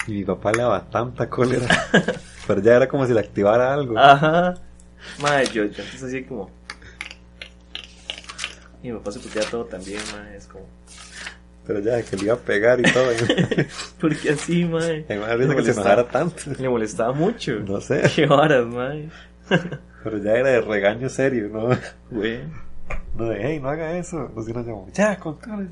y 0.07 0.11
mi 0.11 0.23
papá 0.23 0.51
le 0.51 0.59
daba 0.63 0.89
tanta 0.89 1.29
cólera. 1.29 1.67
Pero 2.47 2.61
ya 2.61 2.75
era 2.75 2.87
como 2.87 3.05
si 3.05 3.13
le 3.13 3.19
activara 3.19 3.73
algo. 3.73 3.97
Ajá. 3.97 4.55
Madre, 5.21 5.45
yo, 5.47 5.65
yo 5.65 5.83
antes 5.83 6.03
así 6.03 6.23
como. 6.23 6.49
Y 8.83 8.91
mi 8.91 8.97
papá 8.97 9.11
se 9.11 9.19
putea 9.19 9.43
todo 9.49 9.65
también, 9.65 10.01
madre. 10.11 10.37
Es 10.37 10.47
como. 10.47 10.65
Pero 11.67 11.79
ya 11.79 12.01
que 12.01 12.17
le 12.17 12.23
iba 12.25 12.33
a 12.33 12.37
pegar 12.37 12.79
y 12.79 12.91
todo. 12.91 13.13
y 13.13 13.17
¿Por 14.01 14.15
qué 14.17 14.31
así, 14.31 14.65
madre? 14.65 15.05
risa 15.07 15.55
que 15.55 15.63
se 15.63 15.71
enojara 15.71 16.07
tanto. 16.07 16.41
Le 16.57 16.67
molestaba 16.67 17.13
mucho. 17.13 17.59
No 17.59 17.79
sé. 17.79 18.01
Qué 18.15 18.25
horas, 18.25 18.65
madre. 18.65 19.09
Pero 20.03 20.17
ya 20.17 20.33
era 20.33 20.49
de 20.49 20.61
regaño 20.61 21.09
serio, 21.09 21.49
¿no? 21.49 21.69
Güey. 22.09 22.41
No 23.15 23.25
de, 23.25 23.37
hey, 23.41 23.59
no 23.59 23.69
haga 23.69 23.97
eso. 23.97 24.31
Nos 24.35 24.45
dieron 24.45 24.63
como, 24.65 24.89
ya, 24.91 25.17
controles. 25.17 25.69